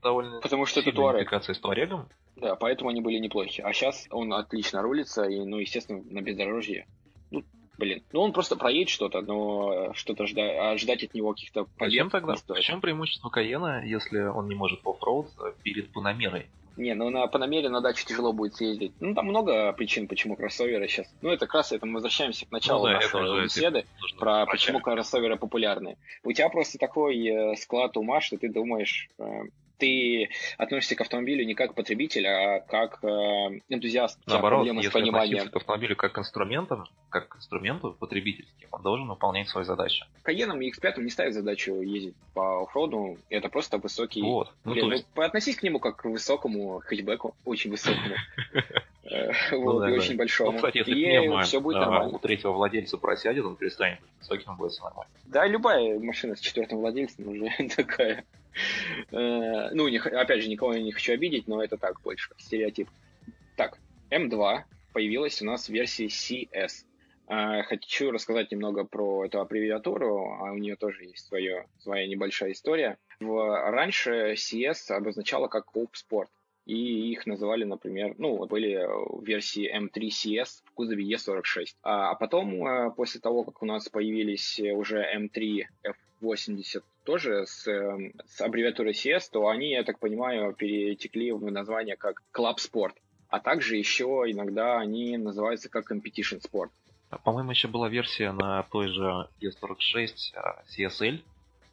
Довольно 0.01 0.41
Потому 0.41 0.65
что 0.65 0.79
это 0.79 0.91
Туарек. 0.91 1.31
с 1.31 1.59
Туарегом. 1.59 2.09
Да, 2.35 2.55
поэтому 2.55 2.89
они 2.89 3.01
были 3.01 3.19
неплохие. 3.19 3.65
А 3.65 3.73
сейчас 3.73 4.07
он 4.09 4.33
отлично 4.33 4.81
рулится, 4.81 5.25
и, 5.25 5.43
ну, 5.45 5.59
естественно, 5.59 6.01
на 6.09 6.21
бездорожье. 6.21 6.87
Ну, 7.29 7.43
блин. 7.77 8.03
Ну, 8.11 8.21
он 8.21 8.33
просто 8.33 8.55
проедет 8.55 8.89
что-то, 8.89 9.21
но 9.21 9.93
что-то 9.93 10.25
ждать, 10.25 10.55
а 10.57 10.75
ждать 10.77 11.03
от 11.03 11.13
него 11.13 11.33
каких-то 11.33 11.65
побед 11.65 11.91
Зачем 11.91 12.09
тогда? 12.09 12.35
В 12.35 12.59
чем 12.61 12.81
преимущество 12.81 13.29
Каена, 13.29 13.85
если 13.85 14.21
он 14.21 14.47
не 14.47 14.55
может 14.55 14.79
оффроуд 14.83 15.27
перед 15.61 15.91
Панамерой? 15.93 16.47
Не, 16.81 16.95
ну 16.95 17.11
на 17.11 17.27
Панамере 17.27 17.69
на 17.69 17.79
дачу 17.79 18.05
тяжело 18.07 18.33
будет 18.33 18.55
съездить. 18.55 18.91
Ну, 18.99 19.13
там 19.13 19.27
много 19.27 19.71
причин, 19.73 20.07
почему 20.07 20.35
кроссоверы 20.35 20.87
сейчас. 20.87 21.07
Ну, 21.21 21.29
это 21.29 21.45
как 21.45 21.53
раз 21.55 21.71
это 21.71 21.85
мы 21.85 21.93
возвращаемся 21.93 22.47
к 22.47 22.51
началу 22.51 22.87
ну, 22.87 22.93
да, 22.93 22.99
нашей 22.99 23.43
беседы 23.43 23.85
про 24.17 24.47
почему 24.47 24.79
кроссоверы 24.79 25.37
популярны. 25.37 25.97
У 26.23 26.31
тебя 26.31 26.49
просто 26.49 26.79
такой 26.79 27.23
э, 27.23 27.55
склад 27.57 27.97
ума, 27.97 28.19
что 28.19 28.37
ты 28.37 28.49
думаешь, 28.49 29.09
э, 29.19 29.43
ты 29.81 30.29
относишься 30.57 30.95
к 30.95 31.01
автомобилю 31.01 31.43
не 31.43 31.55
как 31.55 31.73
потребитель, 31.73 32.27
а 32.27 32.59
как 32.59 33.03
э, 33.03 33.07
энтузиаст. 33.67 34.19
Наоборот, 34.27 34.67
если 34.67 34.89
пониманием. 34.89 35.49
к 35.49 35.55
автомобилю 35.55 35.95
как 35.95 36.13
к 36.13 36.19
инструментам, 36.19 36.85
как 37.09 37.29
к 37.29 37.37
инструменту 37.37 37.95
потребительским, 37.99 38.67
он 38.71 38.83
должен 38.83 39.07
выполнять 39.07 39.49
свои 39.49 39.65
задачи. 39.65 40.05
Каеном 40.21 40.61
и 40.61 40.69
X5 40.71 41.01
не 41.01 41.09
ставят 41.09 41.33
задачу 41.33 41.81
ездить 41.81 42.15
по 42.35 42.63
оффроуду, 42.63 43.17
это 43.29 43.49
просто 43.49 43.79
высокий... 43.79 44.21
Вот. 44.21 44.53
Ну, 44.65 44.73
Блин, 44.73 44.91
есть... 44.91 45.07
ну, 45.15 45.23
относись 45.23 45.55
к 45.55 45.63
нему 45.63 45.79
как 45.79 45.97
к 45.97 46.05
высокому 46.05 46.79
хэтчбеку, 46.85 47.35
очень 47.43 47.71
высокому. 47.71 48.15
Э, 49.03 49.31
ну 49.51 49.63
вот, 49.63 49.89
и 49.89 49.91
очень 49.91 50.15
большому. 50.15 50.57
Кстати, 50.57 50.77
если 50.77 51.43
все 51.43 51.59
будет 51.59 51.79
нормально. 51.79 52.15
у 52.15 52.19
третьего 52.19 52.51
владельца 52.51 52.97
просядет, 52.97 53.43
он 53.43 53.55
перестанет 53.55 53.99
быть 53.99 54.09
высоким, 54.19 54.55
будет 54.55 54.71
все 54.71 54.83
нормально. 54.83 55.11
Да, 55.25 55.47
любая 55.47 55.99
машина 55.99 56.35
с 56.35 56.39
четвертым 56.39 56.77
владельцем 56.77 57.27
уже 57.27 57.49
такая. 57.75 58.23
Э, 59.11 59.69
ну, 59.71 59.87
опять 59.87 60.43
же, 60.43 60.49
никого 60.49 60.73
я 60.73 60.81
не 60.81 60.91
хочу 60.91 61.13
обидеть, 61.13 61.47
но 61.47 61.63
это 61.63 61.77
так 61.77 62.01
больше, 62.01 62.31
стереотип. 62.37 62.89
Так, 63.55 63.77
M2 64.09 64.63
появилась 64.93 65.41
у 65.41 65.45
нас 65.45 65.67
в 65.67 65.69
версии 65.69 66.07
CS. 66.07 66.85
Э, 67.27 67.63
хочу 67.63 68.11
рассказать 68.11 68.51
немного 68.51 68.83
про 68.83 69.25
эту 69.25 69.39
аббревиатуру, 69.39 70.37
а 70.39 70.51
у 70.51 70.57
нее 70.57 70.75
тоже 70.75 71.05
есть 71.05 71.27
свое, 71.27 71.67
своя 71.79 72.07
небольшая 72.07 72.51
история. 72.51 72.97
В, 73.19 73.71
раньше 73.71 74.33
CS 74.33 74.91
обозначала 74.91 75.47
как 75.47 75.67
Hope 75.75 75.93
Sport 75.93 76.27
и 76.65 77.11
их 77.11 77.25
называли, 77.25 77.63
например, 77.63 78.15
ну, 78.17 78.45
были 78.45 78.87
версии 79.25 79.69
M3 79.75 80.09
CS 80.09 80.61
в 80.65 80.71
кузове 80.71 81.03
E46. 81.11 81.75
А, 81.81 82.11
а 82.11 82.15
потом, 82.15 82.65
э, 82.65 82.91
после 82.91 83.19
того, 83.19 83.43
как 83.43 83.61
у 83.61 83.65
нас 83.65 83.89
появились 83.89 84.59
уже 84.59 85.03
M3 85.15 85.63
F80 86.21 86.83
тоже 87.03 87.45
с, 87.45 87.67
эм, 87.67 88.13
с 88.25 88.41
аббревиатурой 88.41 88.93
CS, 88.93 89.29
то 89.31 89.47
они, 89.47 89.71
я 89.71 89.83
так 89.83 89.99
понимаю, 89.99 90.53
перетекли 90.53 91.31
в 91.31 91.51
название 91.51 91.97
как 91.97 92.21
Club 92.33 92.57
Sport. 92.57 92.93
А 93.29 93.39
также 93.39 93.77
еще 93.77 94.23
иногда 94.27 94.79
они 94.79 95.17
называются 95.17 95.69
как 95.69 95.91
Competition 95.91 96.41
Sport. 96.41 96.69
А, 97.09 97.17
по-моему, 97.17 97.51
еще 97.51 97.67
была 97.67 97.89
версия 97.89 98.31
на 98.31 98.63
той 98.63 98.87
же 98.87 99.27
E46 99.41 100.13
CSL, 100.77 101.21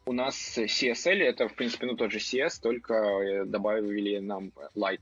у 0.09 0.11
нас 0.11 0.57
CSL 0.57 1.21
это, 1.21 1.47
в 1.47 1.53
принципе, 1.53 1.85
ну 1.85 1.95
тот 1.95 2.11
же 2.11 2.17
CS, 2.17 2.59
только 2.59 2.95
э, 2.95 3.45
добавили 3.45 4.17
нам 4.17 4.51
Light. 4.75 5.01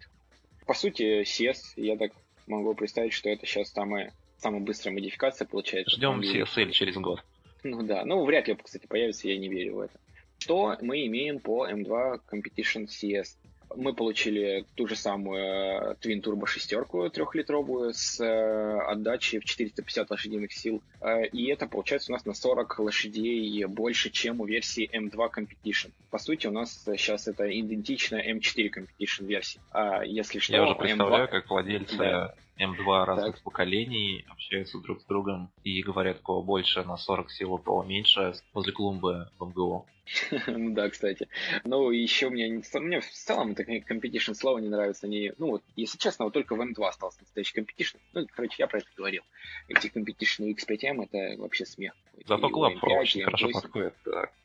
По 0.65 0.73
сути, 0.73 1.21
CS, 1.21 1.59
я 1.77 1.95
так 1.95 2.11
могу 2.45 2.73
представить, 2.75 3.13
что 3.13 3.29
это 3.29 3.45
сейчас 3.45 3.71
самая, 3.71 4.13
самая 4.37 4.59
быстрая 4.59 4.93
модификация 4.93 5.47
получается. 5.47 5.95
Ждем 5.95 6.19
CSL 6.19 6.71
через 6.71 6.95
год. 6.95 7.23
Ну 7.69 7.83
да, 7.83 8.05
ну 8.05 8.23
вряд 8.25 8.47
ли, 8.47 8.55
кстати, 8.55 8.87
появится, 8.87 9.27
я 9.27 9.37
не 9.37 9.49
верю 9.49 9.75
в 9.75 9.79
это. 9.81 9.99
Что 10.39 10.77
мы 10.81 11.05
имеем 11.07 11.39
по 11.39 11.67
M2 11.67 12.21
Competition 12.31 12.87
CS? 12.87 13.35
мы 13.75 13.93
получили 13.93 14.65
ту 14.75 14.87
же 14.87 14.95
самую 14.95 15.39
э, 15.39 15.95
Twin 16.01 16.21
Turbo 16.21 16.45
шестерку 16.45 17.09
трехлитровую 17.09 17.93
с 17.93 18.19
э, 18.19 18.79
отдачей 18.79 19.39
в 19.39 19.45
450 19.45 20.09
лошадиных 20.09 20.53
сил. 20.53 20.81
Э, 21.01 21.25
и 21.25 21.47
это 21.47 21.67
получается 21.67 22.11
у 22.11 22.15
нас 22.15 22.25
на 22.25 22.33
40 22.33 22.79
лошадей 22.79 23.65
больше, 23.65 24.09
чем 24.09 24.41
у 24.41 24.45
версии 24.45 24.89
M2 24.91 25.29
Competition. 25.35 25.91
По 26.09 26.17
сути, 26.17 26.47
у 26.47 26.51
нас 26.51 26.83
сейчас 26.85 27.27
это 27.27 27.47
идентичная 27.59 28.33
M4 28.33 28.71
Competition 28.71 29.25
версия. 29.25 29.59
А 29.71 30.03
если 30.03 30.39
что, 30.39 30.53
Я 30.53 30.63
уже 30.63 30.75
представляю, 30.75 31.25
M2... 31.25 31.27
как 31.27 31.49
владельцы 31.49 31.97
да. 31.97 32.33
М2 32.59 33.05
разных 33.05 33.35
так. 33.35 33.43
поколений 33.43 34.25
общаются 34.29 34.79
друг 34.79 35.01
с 35.01 35.05
другом 35.05 35.51
и 35.63 35.81
говорят, 35.81 36.19
кого 36.19 36.41
больше 36.41 36.83
на 36.83 36.97
40 36.97 37.31
сил, 37.31 37.53
у 37.53 37.57
кого 37.57 37.83
меньше 37.83 38.33
возле 38.53 38.73
клумбы 38.73 39.29
в 39.39 39.45
МГУ. 39.45 39.85
Ну 40.47 40.73
да, 40.73 40.89
кстати. 40.89 41.27
Ну, 41.65 41.91
еще 41.91 42.29
мне, 42.29 42.61
мне 42.73 43.01
в 43.01 43.09
целом 43.11 43.51
это 43.51 43.63
competition 43.63 44.33
слово 44.33 44.59
не 44.59 44.69
нравится. 44.69 45.05
Они, 45.05 45.33
ну, 45.37 45.51
вот, 45.51 45.63
если 45.75 45.97
честно, 45.97 46.25
вот 46.25 46.33
только 46.33 46.55
в 46.55 46.61
M2 46.61 46.87
остался 46.87 47.19
настоящий 47.21 47.59
competition. 47.59 47.97
Ну, 48.13 48.25
короче, 48.33 48.55
я 48.59 48.67
про 48.67 48.79
это 48.79 48.87
говорил. 48.95 49.23
Эти 49.67 49.87
competition 49.87 50.55
X5M 50.55 51.09
это 51.09 51.41
вообще 51.41 51.65
смех. 51.65 51.93
Зато 52.25 52.47
Club 52.47 52.79
Pro 52.81 52.99
очень 52.99 53.23
хорошо 53.23 53.49
подходит. 53.51 53.95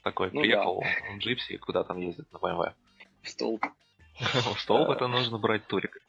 Такой 0.03 0.31
ну, 0.33 0.41
приехал 0.41 0.81
да. 0.81 1.15
в 1.15 1.19
Джипси, 1.19 1.57
куда 1.59 1.85
там 1.85 1.99
ездит 2.01 2.31
на 2.33 2.39
BMW. 2.39 2.73
В 3.23 3.29
столб. 3.29 3.65
В 4.21 4.61
столб 4.61 4.91
это 4.91 5.07
нужно 5.07 5.39
брать 5.39 5.67
турик. 5.67 6.03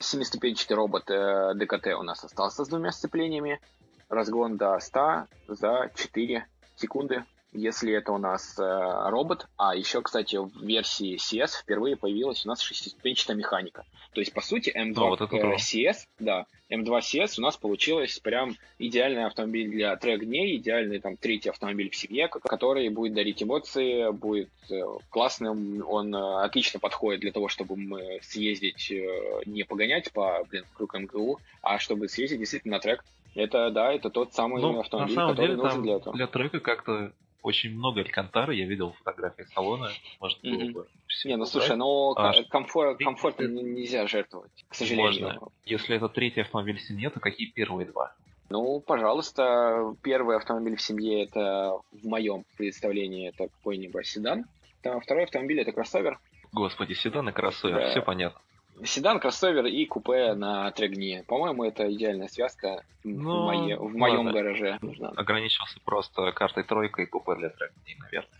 Семиступенчатый 0.00 0.76
робот 0.76 1.10
э, 1.10 1.54
ДКТ 1.54 1.88
у 1.98 2.02
нас 2.02 2.22
остался 2.22 2.64
с 2.64 2.68
двумя 2.68 2.92
сцеплениями. 2.92 3.60
Разгон 4.08 4.56
до 4.56 4.78
100 4.78 5.26
за 5.48 5.90
4 5.94 6.46
секунды 6.76 7.24
если 7.52 7.92
это 7.92 8.12
у 8.12 8.18
нас 8.18 8.58
э, 8.58 8.62
робот. 9.10 9.46
А 9.56 9.74
еще, 9.74 10.02
кстати, 10.02 10.36
в 10.36 10.50
версии 10.60 11.16
CS 11.16 11.62
впервые 11.62 11.96
появилась 11.96 12.44
у 12.44 12.48
нас 12.48 12.60
шестиступенчатая 12.60 13.36
механика. 13.36 13.84
То 14.12 14.20
есть, 14.20 14.32
по 14.32 14.40
сути, 14.40 14.70
M2 14.70 14.94
ну, 14.94 15.08
вот 15.08 15.20
CS, 15.20 16.06
да, 16.18 16.46
M2 16.70 16.98
CS 17.00 17.34
у 17.38 17.42
нас 17.42 17.56
получилось 17.56 18.18
прям 18.18 18.56
идеальный 18.78 19.24
автомобиль 19.24 19.70
для 19.70 19.96
трек-дней, 19.96 20.56
идеальный 20.56 20.98
там 20.98 21.16
третий 21.16 21.48
автомобиль 21.48 21.90
в 21.90 21.96
семье, 21.96 22.28
который 22.28 22.88
будет 22.90 23.14
дарить 23.14 23.42
эмоции, 23.42 24.10
будет 24.10 24.50
э, 24.70 24.82
классным, 25.08 25.84
он 25.88 26.14
э, 26.14 26.42
отлично 26.42 26.78
подходит 26.80 27.20
для 27.20 27.32
того, 27.32 27.48
чтобы 27.48 27.76
мы 27.76 28.18
съездить, 28.22 28.90
э, 28.90 29.40
не 29.46 29.64
погонять 29.64 30.12
по, 30.12 30.44
блин, 30.50 30.64
круг 30.74 30.94
МГУ, 30.94 31.40
а 31.62 31.78
чтобы 31.78 32.08
съездить 32.08 32.38
действительно 32.38 32.76
на 32.76 32.80
трек. 32.80 33.04
Это, 33.34 33.70
да, 33.70 33.92
это 33.92 34.10
тот 34.10 34.34
самый 34.34 34.60
ну, 34.60 34.80
автомобиль, 34.80 35.14
который 35.14 35.36
деле, 35.36 35.56
нужен 35.56 35.82
для 35.82 35.96
этого. 35.96 36.16
Для 36.16 36.26
трека 36.26 36.60
как-то 36.60 37.12
очень 37.42 37.74
много 37.74 38.00
Алькантары, 38.00 38.54
я 38.54 38.66
видел 38.66 38.92
фотографии 38.92 39.44
салона, 39.54 39.90
может 40.20 40.40
было 40.42 40.52
mm-hmm. 40.52 40.72
бы 40.72 40.88
Не, 41.24 41.36
ну 41.36 41.44
слушай, 41.46 41.76
но 41.76 42.12
а, 42.16 42.32
комфорт, 42.50 42.98
комфорт 42.98 43.38
нельзя 43.40 44.06
жертвовать, 44.06 44.64
к 44.68 44.74
сожалению. 44.74 45.34
Можно. 45.34 45.48
Если 45.64 45.96
это 45.96 46.08
третий 46.08 46.40
автомобиль 46.40 46.78
в 46.78 46.82
семье, 46.82 47.10
то 47.10 47.20
какие 47.20 47.48
первые 47.50 47.86
два? 47.86 48.12
Ну, 48.50 48.80
пожалуйста, 48.80 49.94
первый 50.02 50.36
автомобиль 50.36 50.76
в 50.76 50.80
семье 50.80 51.24
это 51.24 51.80
в 51.92 52.06
моем 52.06 52.44
представлении 52.56 53.28
это 53.28 53.48
какой-нибудь 53.48 54.06
седан. 54.06 54.46
А 54.84 55.00
второй 55.00 55.24
автомобиль 55.24 55.60
это 55.60 55.72
кроссовер. 55.72 56.18
Господи, 56.52 56.94
седан 56.94 57.28
и 57.28 57.32
кроссовер, 57.32 57.80
да. 57.80 57.90
все 57.90 58.00
понятно. 58.00 58.40
Седан, 58.84 59.20
кроссовер 59.20 59.66
и 59.66 59.84
купе 59.86 60.34
на 60.34 60.70
трегне. 60.70 61.24
По-моему, 61.26 61.64
это 61.64 61.92
идеальная 61.92 62.28
связка 62.28 62.84
ну, 63.04 63.42
в, 63.42 63.46
мое, 63.46 63.76
в 63.76 63.96
моем 63.96 64.26
ладно. 64.26 64.32
гараже. 64.32 64.78
Нужна. 64.80 65.08
Ограничился 65.16 65.78
просто 65.84 66.32
картой 66.32 66.64
тройка 66.64 67.02
и 67.02 67.06
купе 67.06 67.34
для 67.36 67.50
трегни, 67.50 67.96
наверное. 68.00 68.30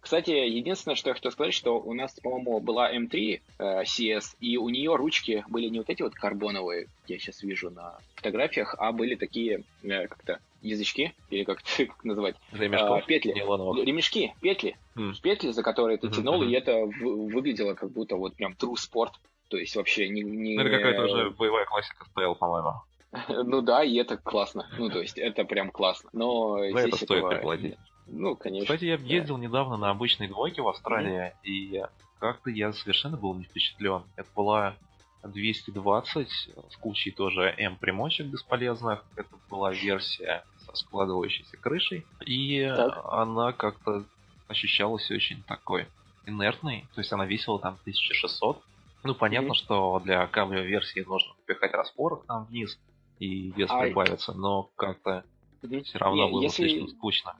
Кстати, 0.00 0.30
единственное, 0.30 0.96
что 0.96 1.10
я 1.10 1.14
хотел 1.14 1.30
сказать, 1.30 1.54
что 1.54 1.80
у 1.80 1.94
нас, 1.94 2.12
по-моему, 2.20 2.60
была 2.60 2.94
M3 2.94 3.40
э, 3.58 3.82
CS, 3.84 4.36
и 4.38 4.58
у 4.58 4.68
нее 4.68 4.96
ручки 4.96 5.44
были 5.48 5.68
не 5.68 5.78
вот 5.78 5.88
эти 5.88 6.02
вот 6.02 6.14
карбоновые, 6.14 6.88
я 7.06 7.18
сейчас 7.18 7.42
вижу 7.42 7.70
на 7.70 7.98
фотографиях, 8.14 8.74
а 8.78 8.92
были 8.92 9.14
такие 9.14 9.62
э, 9.82 10.06
как-то 10.08 10.40
язычки, 10.60 11.14
или 11.30 11.44
как, 11.44 11.62
как 11.76 12.04
называть? 12.04 12.36
Ремешков, 12.52 13.02
а, 13.02 13.06
петли. 13.06 13.32
Нейлоновых. 13.32 13.86
Ремешки, 13.86 14.34
петли. 14.40 14.76
Mm. 14.94 15.14
Петли, 15.22 15.50
за 15.52 15.62
которые 15.62 15.98
ты 15.98 16.08
mm-hmm. 16.08 16.14
тянул, 16.14 16.42
и 16.42 16.52
это 16.52 16.84
выглядело 16.84 17.74
как 17.74 17.90
будто 17.90 18.16
вот 18.16 18.34
прям 18.34 18.52
true 18.52 18.74
sport 18.74 19.12
то 19.54 19.60
есть 19.60 19.76
вообще 19.76 20.08
не... 20.08 20.22
не... 20.22 20.56
Ну, 20.56 20.62
это 20.62 20.70
какая-то 20.70 21.04
уже 21.04 21.30
боевая 21.30 21.64
классика 21.66 22.04
стояла, 22.06 22.34
по-моему. 22.34 22.72
Ну 23.28 23.62
да, 23.62 23.84
и 23.84 23.94
это 23.94 24.16
классно. 24.16 24.66
Ну, 24.76 24.90
то 24.90 25.00
есть 25.00 25.16
это 25.16 25.44
прям 25.44 25.70
классно. 25.70 26.10
Но 26.12 26.58
За 26.58 26.70
здесь 26.70 26.94
это 26.94 26.96
стоит 26.96 27.28
приплатить. 27.28 27.76
Ну, 28.08 28.34
конечно. 28.34 28.64
Кстати, 28.66 28.86
я 28.86 28.96
ездил 28.96 29.36
да. 29.36 29.42
недавно 29.42 29.76
на 29.76 29.90
обычной 29.90 30.26
двойке 30.26 30.60
в 30.60 30.66
Австралии, 30.66 31.32
mm-hmm. 31.32 31.44
и 31.44 31.82
как-то 32.18 32.50
я 32.50 32.72
совершенно 32.72 33.16
был 33.16 33.34
не 33.34 33.44
впечатлен. 33.44 34.02
Это 34.16 34.28
была 34.34 34.74
220 35.22 36.28
с 36.28 36.76
кучей 36.80 37.12
тоже 37.12 37.54
М-примочек 37.56 38.26
бесполезных. 38.26 39.04
Это 39.14 39.30
была 39.48 39.70
версия 39.72 40.42
со 40.66 40.74
складывающейся 40.74 41.56
крышей. 41.58 42.04
И 42.26 42.68
так. 42.76 43.04
она 43.04 43.52
как-то 43.52 44.04
ощущалась 44.48 45.08
очень 45.12 45.44
такой 45.44 45.86
инертной. 46.26 46.88
То 46.96 47.00
есть 47.00 47.12
она 47.12 47.24
весила 47.24 47.60
там 47.60 47.78
1600 47.82 48.60
ну, 49.04 49.14
понятно, 49.14 49.52
mm-hmm. 49.52 49.54
что 49.54 50.00
для 50.02 50.26
кабрио-версии 50.26 51.00
нужно 51.00 51.34
пихать 51.46 51.72
распорок 51.72 52.24
там 52.26 52.46
вниз, 52.46 52.80
и 53.18 53.50
вес 53.52 53.68
а... 53.70 53.82
прибавится, 53.82 54.32
но 54.32 54.70
как-то 54.76 55.24
mm-hmm. 55.62 55.82
все 55.82 55.98
равно 55.98 56.30
было 56.30 56.42
если... 56.42 56.68
слишком 56.68 56.88
скучно. 56.88 57.36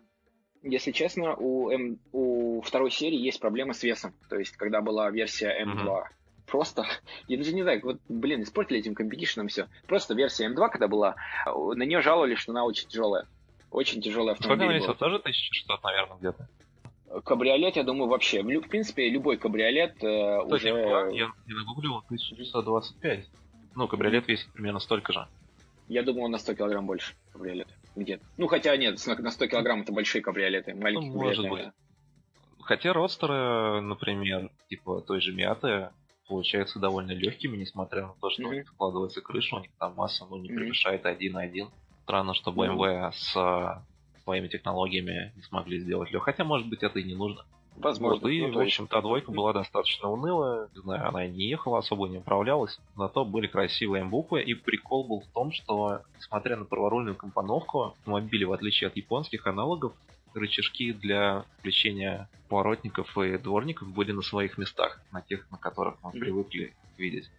Если 0.63 0.93
честно, 0.93 1.35
у, 1.37 1.71
М... 1.71 1.99
у 2.13 2.61
второй 2.61 2.91
серии 2.91 3.19
есть 3.19 3.41
проблема 3.41 3.73
с 3.73 3.83
весом. 3.83 4.15
То 4.29 4.39
есть, 4.39 4.57
когда 4.57 4.83
была 4.83 5.11
версия 5.11 5.55
М2, 5.63 5.87
mm-hmm. 5.87 6.05
просто, 6.47 6.87
я 7.29 7.39
даже 7.39 7.55
не 7.55 7.63
знаю, 7.63 7.81
вот, 7.83 7.99
блин, 8.09 8.43
испортили 8.43 8.81
этим 8.81 8.95
компетишеном 8.95 9.49
все. 9.49 9.67
Просто 9.87 10.15
версия 10.15 10.47
М2, 10.47 10.69
когда 10.69 10.87
была, 10.87 11.17
на 11.47 11.83
нее 11.83 12.03
жаловались, 12.03 12.39
что 12.39 12.53
она 12.53 12.65
очень 12.65 12.89
тяжелая. 12.89 13.27
Очень 13.71 14.03
тяжелая 14.03 14.35
автомобиль. 14.35 14.59
Сколько 14.59 14.71
она 14.71 14.79
весила? 14.79 14.95
Тоже 14.95 15.17
1600, 15.17 15.83
наверное, 15.83 16.17
где-то? 16.19 16.49
Кабриолет, 17.23 17.77
я 17.77 17.85
думаю, 17.85 18.09
вообще. 18.09 18.43
В, 18.43 18.69
принципе, 18.69 19.09
любой 19.09 19.37
кабриолет 19.37 20.03
э, 20.03 20.43
Кстати, 20.45 20.71
уже... 20.71 21.17
Я, 21.17 21.31
я 21.47 21.55
нагуглил 21.55 21.99
1625. 22.07 23.29
Ну, 23.77 23.89
кабриолет 23.89 24.27
весит 24.29 24.53
примерно 24.53 24.81
столько 24.81 25.13
же. 25.13 25.27
Я 25.89 26.03
думаю, 26.03 26.25
он 26.25 26.31
на 26.31 26.39
100 26.39 26.55
килограмм 26.55 26.87
больше 26.87 27.15
кабриолет. 27.33 27.69
Где-то. 27.95 28.25
Ну, 28.37 28.47
хотя 28.47 28.77
нет, 28.77 28.99
на 29.07 29.31
100 29.31 29.47
килограмм 29.47 29.83
это 29.83 29.93
большие 29.93 30.23
кабриолеты. 30.23 30.75
Маленькие 30.75 31.13
ну, 31.13 31.23
может 31.23 31.49
быть. 31.49 31.67
Хотя 32.61 32.93
родстеры, 32.93 33.81
например, 33.83 34.51
типа 34.69 35.03
той 35.03 35.21
же 35.21 35.33
Миаты, 35.33 35.91
получаются 36.27 36.79
довольно 36.79 37.13
легкими, 37.13 37.57
несмотря 37.57 38.07
на 38.07 38.15
то, 38.21 38.31
что 38.31 38.43
mm-hmm. 38.43 38.47
у 38.47 38.53
них 38.53 38.69
складывается 38.69 39.21
крыша, 39.21 39.57
у 39.57 39.61
них 39.61 39.71
там 39.79 39.95
масса 39.95 40.27
ну, 40.29 40.39
не 40.39 40.49
превышает 40.49 41.05
mm-hmm. 41.05 41.53
1,1. 41.53 41.69
Странно, 42.05 42.35
что 42.35 42.51
BMW 42.51 42.77
mm-hmm. 42.77 43.13
с 43.13 43.85
своими 44.25 44.49
технологиями 44.49 45.33
не 45.37 45.43
смогли 45.43 45.79
сделать 45.79 46.11
легко. 46.11 46.25
Хотя, 46.25 46.45
может 46.45 46.69
быть, 46.69 46.83
это 46.83 46.99
и 46.99 47.05
не 47.05 47.15
нужно. 47.15 47.45
Возможно. 47.77 48.21
Вот, 48.21 48.31
и, 48.31 48.41
ну, 48.47 48.53
в 48.53 48.59
общем-то, 48.61 49.01
двойка 49.03 49.33
была 49.33 49.53
достаточно 49.53 50.09
унылая. 50.09 50.69
Не 50.75 50.81
знаю, 50.81 51.09
она 51.09 51.27
не 51.27 51.49
ехала, 51.49 51.79
особо 51.79 52.09
не 52.09 52.19
управлялась. 52.19 52.79
Зато 52.97 53.25
были 53.25 53.47
красивые 53.47 54.05
буквы. 54.05 54.43
И 54.43 54.55
прикол 54.55 55.05
был 55.05 55.21
в 55.21 55.27
том, 55.33 55.53
что, 55.53 56.03
несмотря 56.17 56.57
на 56.57 56.65
праворульную 56.65 57.17
компоновку, 57.17 57.95
автомобили, 57.99 58.45
в 58.45 58.53
отличие 58.53 58.89
от 58.89 58.97
японских 58.97 59.47
аналогов, 59.47 59.93
рычажки 60.35 60.93
для 60.93 61.45
включения 61.59 62.29
поворотников 62.49 63.17
и 63.19 63.39
дворников 63.39 63.89
были 63.89 64.13
на 64.13 64.23
своих 64.23 64.59
местах, 64.59 65.01
на 65.13 65.21
тех, 65.23 65.51
на 65.51 65.59
которых 65.59 65.97
мы 66.03 66.13
привыкли 66.13 66.75
видеть. 66.97 67.31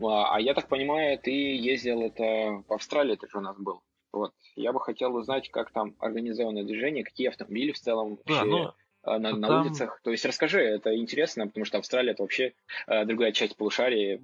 А, 0.00 0.34
а 0.34 0.40
я 0.40 0.54
так 0.54 0.68
понимаю, 0.68 1.18
ты 1.18 1.30
ездил 1.30 2.02
это 2.02 2.62
в 2.66 2.72
Австралии, 2.72 3.16
ты 3.16 3.28
же 3.28 3.38
у 3.38 3.40
нас 3.40 3.56
был. 3.58 3.82
Вот. 4.12 4.32
Я 4.56 4.72
бы 4.72 4.80
хотел 4.80 5.14
узнать, 5.14 5.50
как 5.50 5.70
там 5.72 5.94
организованное 5.98 6.64
движение, 6.64 7.04
какие 7.04 7.28
автомобили 7.28 7.72
в 7.72 7.78
целом 7.78 8.18
да, 8.26 8.44
ну, 8.44 8.72
на, 9.04 9.18
на 9.18 9.48
там... 9.48 9.66
улицах. 9.66 10.00
То 10.02 10.10
есть 10.10 10.24
расскажи, 10.24 10.60
это 10.60 10.96
интересно, 10.96 11.46
потому 11.46 11.64
что 11.64 11.78
Австралия 11.78 12.12
это 12.12 12.22
вообще 12.22 12.54
э, 12.86 13.04
другая 13.04 13.32
часть 13.32 13.56
полушария. 13.56 14.20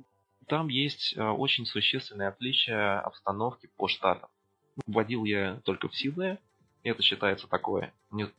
Там 0.46 0.68
есть 0.68 1.14
э, 1.16 1.22
очень 1.22 1.66
существенные 1.66 2.29
отличия 2.29 3.01
обстановки 3.01 3.68
по 3.77 3.88
штатам. 3.88 4.29
Водил 4.87 5.24
я 5.24 5.61
только 5.64 5.88
в 5.88 5.96
Сиднее, 5.96 6.38
это 6.85 7.03
считается 7.03 7.48
такое. 7.48 7.92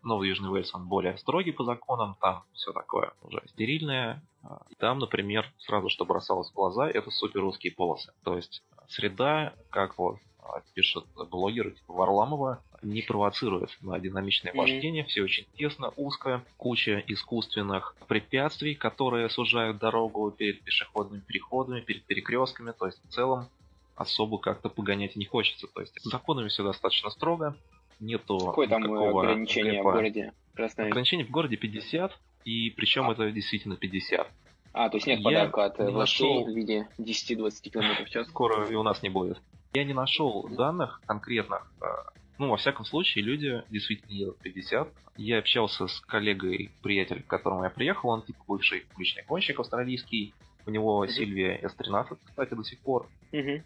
Новый 0.03 0.29
Южный 0.29 0.49
Уэльс, 0.49 0.73
он 0.73 0.87
более 0.87 1.17
строгий 1.17 1.51
по 1.51 1.63
законам, 1.63 2.15
там 2.21 2.43
все 2.53 2.71
такое 2.71 3.11
уже 3.21 3.41
стерильное. 3.47 4.23
А, 4.43 4.65
там, 4.77 4.99
например, 4.99 5.51
сразу 5.57 5.89
что 5.89 6.05
бросалось 6.05 6.49
в 6.49 6.53
глаза, 6.53 6.89
это 6.89 7.11
супер 7.11 7.41
русские 7.41 7.73
полосы. 7.73 8.13
То 8.23 8.35
есть 8.37 8.63
среда, 8.87 9.53
как 9.69 9.97
вот 9.97 10.17
а, 10.41 10.61
пишут 10.73 11.05
блогеры 11.29 11.71
типа 11.71 11.93
Варламова, 11.93 12.61
не 12.81 13.01
провоцирует 13.01 13.77
на 13.81 13.99
динамичное 13.99 14.53
вождение, 14.53 15.03
mm-hmm. 15.03 15.07
все 15.07 15.23
очень 15.23 15.45
тесно, 15.57 15.93
узко, 15.95 16.43
куча 16.57 17.03
искусственных 17.07 17.95
препятствий, 18.07 18.75
которые 18.75 19.29
сужают 19.29 19.77
дорогу 19.77 20.31
перед 20.31 20.61
пешеходными 20.61 21.21
переходами, 21.21 21.81
перед 21.81 22.03
перекрестками, 22.03 22.71
то 22.71 22.85
есть 22.85 22.99
в 23.03 23.11
целом 23.11 23.49
особо 23.95 24.39
как-то 24.39 24.69
погонять 24.69 25.15
не 25.15 25.25
хочется. 25.25 25.67
То 25.67 25.81
есть 25.81 25.99
с 25.99 26.09
законами 26.09 26.47
все 26.47 26.63
достаточно 26.63 27.09
строго, 27.09 27.55
нету 27.99 28.39
Какое 28.39 28.67
там 28.67 28.91
ограничение 28.91 29.73
ГП. 29.73 29.81
в 29.81 29.83
городе? 29.83 30.33
Красное. 30.55 30.87
Ограничение 30.87 31.25
в 31.25 31.31
городе 31.31 31.57
50, 31.57 32.17
и 32.45 32.69
причем 32.71 33.09
а. 33.09 33.13
это 33.13 33.29
действительно 33.31 33.75
50. 33.75 34.27
А, 34.71 34.89
то 34.89 34.97
есть 34.97 35.07
нет 35.07 35.23
подарка 35.23 35.65
от 35.65 35.77
властей 35.79 35.93
нашел... 35.95 36.45
в 36.45 36.55
виде 36.55 36.87
10-20 36.97 37.69
км 37.69 38.05
в 38.05 38.09
час? 38.09 38.27
Скоро 38.27 38.67
и 38.69 38.75
у 38.75 38.83
нас 38.83 39.01
не 39.01 39.09
будет. 39.09 39.41
Я 39.73 39.83
не 39.83 39.93
нашел 39.93 40.47
данных 40.49 41.01
конкретных. 41.05 41.71
А, 41.81 42.11
ну, 42.37 42.49
во 42.49 42.57
всяком 42.57 42.85
случае, 42.85 43.23
люди 43.23 43.63
действительно 43.69 44.11
едут 44.11 44.39
50. 44.39 44.87
Я 45.17 45.39
общался 45.39 45.87
с 45.87 45.99
коллегой, 46.01 46.71
приятелем, 46.81 47.23
к 47.23 47.27
которому 47.27 47.63
я 47.63 47.69
приехал. 47.69 48.09
Он 48.09 48.21
типа 48.21 48.39
бывший 48.47 48.81
публичный 48.81 49.23
гонщик 49.27 49.59
австралийский. 49.59 50.33
У 50.65 50.71
него 50.71 51.05
Сильвия 51.07 51.59
S13, 51.61 52.17
кстати, 52.25 52.53
до 52.53 52.63
сих 52.63 52.79
пор. 52.79 53.07
Uh-huh. 53.31 53.63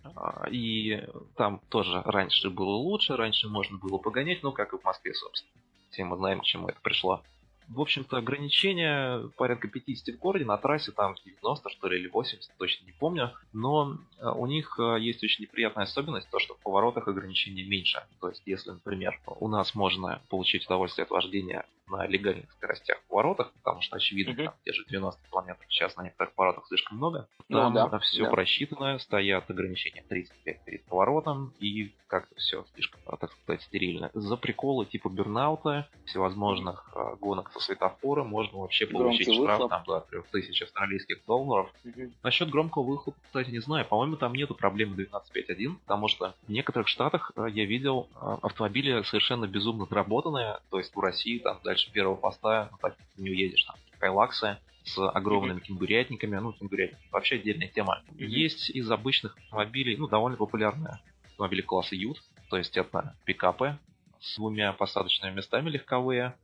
И 0.51 1.05
там 1.35 1.59
тоже 1.69 2.01
раньше 2.05 2.49
было 2.49 2.75
лучше, 2.75 3.17
раньше 3.17 3.49
можно 3.49 3.77
было 3.77 3.97
погонять, 3.97 4.43
ну, 4.43 4.51
как 4.51 4.73
и 4.73 4.77
в 4.77 4.83
Москве, 4.83 5.13
собственно. 5.13 5.51
Все 5.89 6.05
мы 6.05 6.17
знаем, 6.17 6.39
к 6.39 6.43
чему 6.43 6.67
это 6.67 6.79
пришло 6.81 7.23
в 7.73 7.81
общем-то, 7.81 8.17
ограничения 8.17 9.27
порядка 9.37 9.67
50 9.67 10.15
в 10.15 10.19
городе, 10.19 10.45
на 10.45 10.57
трассе 10.57 10.91
там 10.91 11.15
90, 11.23 11.69
что 11.69 11.87
ли, 11.87 11.99
или 11.99 12.07
80, 12.07 12.51
точно 12.57 12.85
не 12.85 12.91
помню. 12.91 13.31
Но 13.51 13.97
э, 14.19 14.29
у 14.29 14.45
них 14.45 14.79
э, 14.79 14.97
есть 14.99 15.23
очень 15.23 15.43
неприятная 15.43 15.85
особенность, 15.85 16.29
то, 16.29 16.39
что 16.39 16.55
в 16.55 16.59
поворотах 16.59 17.07
ограничений 17.07 17.63
меньше. 17.63 18.03
То 18.21 18.29
есть, 18.29 18.43
если, 18.45 18.71
например, 18.71 19.19
у 19.39 19.47
нас 19.47 19.75
можно 19.75 20.21
получить 20.29 20.65
удовольствие 20.65 21.03
от 21.03 21.11
вождения 21.11 21.65
на 21.87 22.07
легальных 22.07 22.51
скоростях 22.51 22.99
в 22.99 23.07
поворотах, 23.07 23.51
потому 23.53 23.81
что, 23.81 23.97
очевидно, 23.97 24.31
mm-hmm. 24.31 24.45
там 24.45 24.53
те 24.63 24.73
же 24.73 24.85
90 24.85 25.21
км 25.29 25.57
в 25.59 25.67
час 25.67 25.95
на 25.97 26.03
некоторых 26.03 26.33
поворотах 26.33 26.67
слишком 26.67 26.97
много. 26.97 27.27
Ну 27.49 27.59
там 27.59 27.73
ну, 27.73 27.89
да, 27.89 27.99
все 27.99 28.23
да. 28.23 28.29
просчитано, 28.29 28.99
стоят 28.99 29.49
ограничения 29.49 30.03
35 30.07 30.65
перед 30.65 30.85
поворотом, 30.85 31.53
и 31.59 31.93
как-то 32.07 32.35
все 32.35 32.65
слишком, 32.73 33.01
так 33.19 33.31
сказать, 33.31 33.61
стерильно. 33.63 34.11
За 34.13 34.37
приколы 34.37 34.85
типа 34.85 35.09
бернаута, 35.09 35.87
всевозможных 36.05 36.91
mm-hmm. 36.93 37.17
гонок 37.19 37.51
со 37.51 37.59
светофора 37.59 38.23
можно 38.23 38.59
вообще 38.59 38.85
получить 38.85 39.27
Громкий 39.27 39.43
штраф 39.43 39.59
выхлоп. 39.59 39.69
там 39.69 39.83
до 39.85 39.99
3000 40.31 40.63
австралийских 40.63 41.25
долларов. 41.25 41.73
Mm-hmm. 41.83 42.11
Насчет 42.23 42.49
громкого 42.49 42.83
выхлопа, 42.83 43.19
кстати, 43.23 43.49
не 43.49 43.59
знаю. 43.59 43.85
По-моему, 43.85 44.17
там 44.17 44.33
нету 44.33 44.55
проблемы 44.55 44.95
12.5.1, 44.95 45.75
потому 45.85 46.07
что 46.07 46.35
в 46.47 46.51
некоторых 46.51 46.87
штатах 46.87 47.31
э, 47.35 47.47
я 47.49 47.65
видел 47.65 48.07
э, 48.15 48.37
автомобили 48.43 49.01
совершенно 49.03 49.47
безумно 49.47 49.87
доработанные, 49.87 50.59
то 50.69 50.77
есть 50.77 50.95
в 50.95 50.99
России 50.99 51.39
там 51.39 51.59
дальше 51.73 51.91
первого 51.91 52.15
поста 52.15 52.69
ну, 52.71 52.77
так 52.79 52.95
не 53.17 53.31
уедешь, 53.31 53.63
там 53.63 53.75
Кайлаксы 53.99 54.59
с 54.83 55.09
огромными 55.09 55.59
mm-hmm. 55.59 55.63
кенгурятниками, 55.63 56.35
ну, 56.37 56.53
кенгурятники 56.53 57.01
вообще 57.11 57.35
отдельная 57.35 57.67
тема. 57.67 58.03
Mm-hmm. 58.09 58.25
Есть 58.25 58.69
из 58.69 58.91
обычных 58.91 59.37
автомобилей, 59.37 59.97
ну, 59.97 60.07
довольно 60.07 60.37
популярные 60.37 60.99
автомобили 61.25 61.61
класса 61.61 61.95
Ют, 61.95 62.21
то 62.49 62.57
есть 62.57 62.77
это 62.77 63.15
пикапы 63.25 63.77
с 64.19 64.35
двумя 64.35 64.73
посадочными 64.73 65.35
местами 65.35 65.69
легковые. 65.69 66.35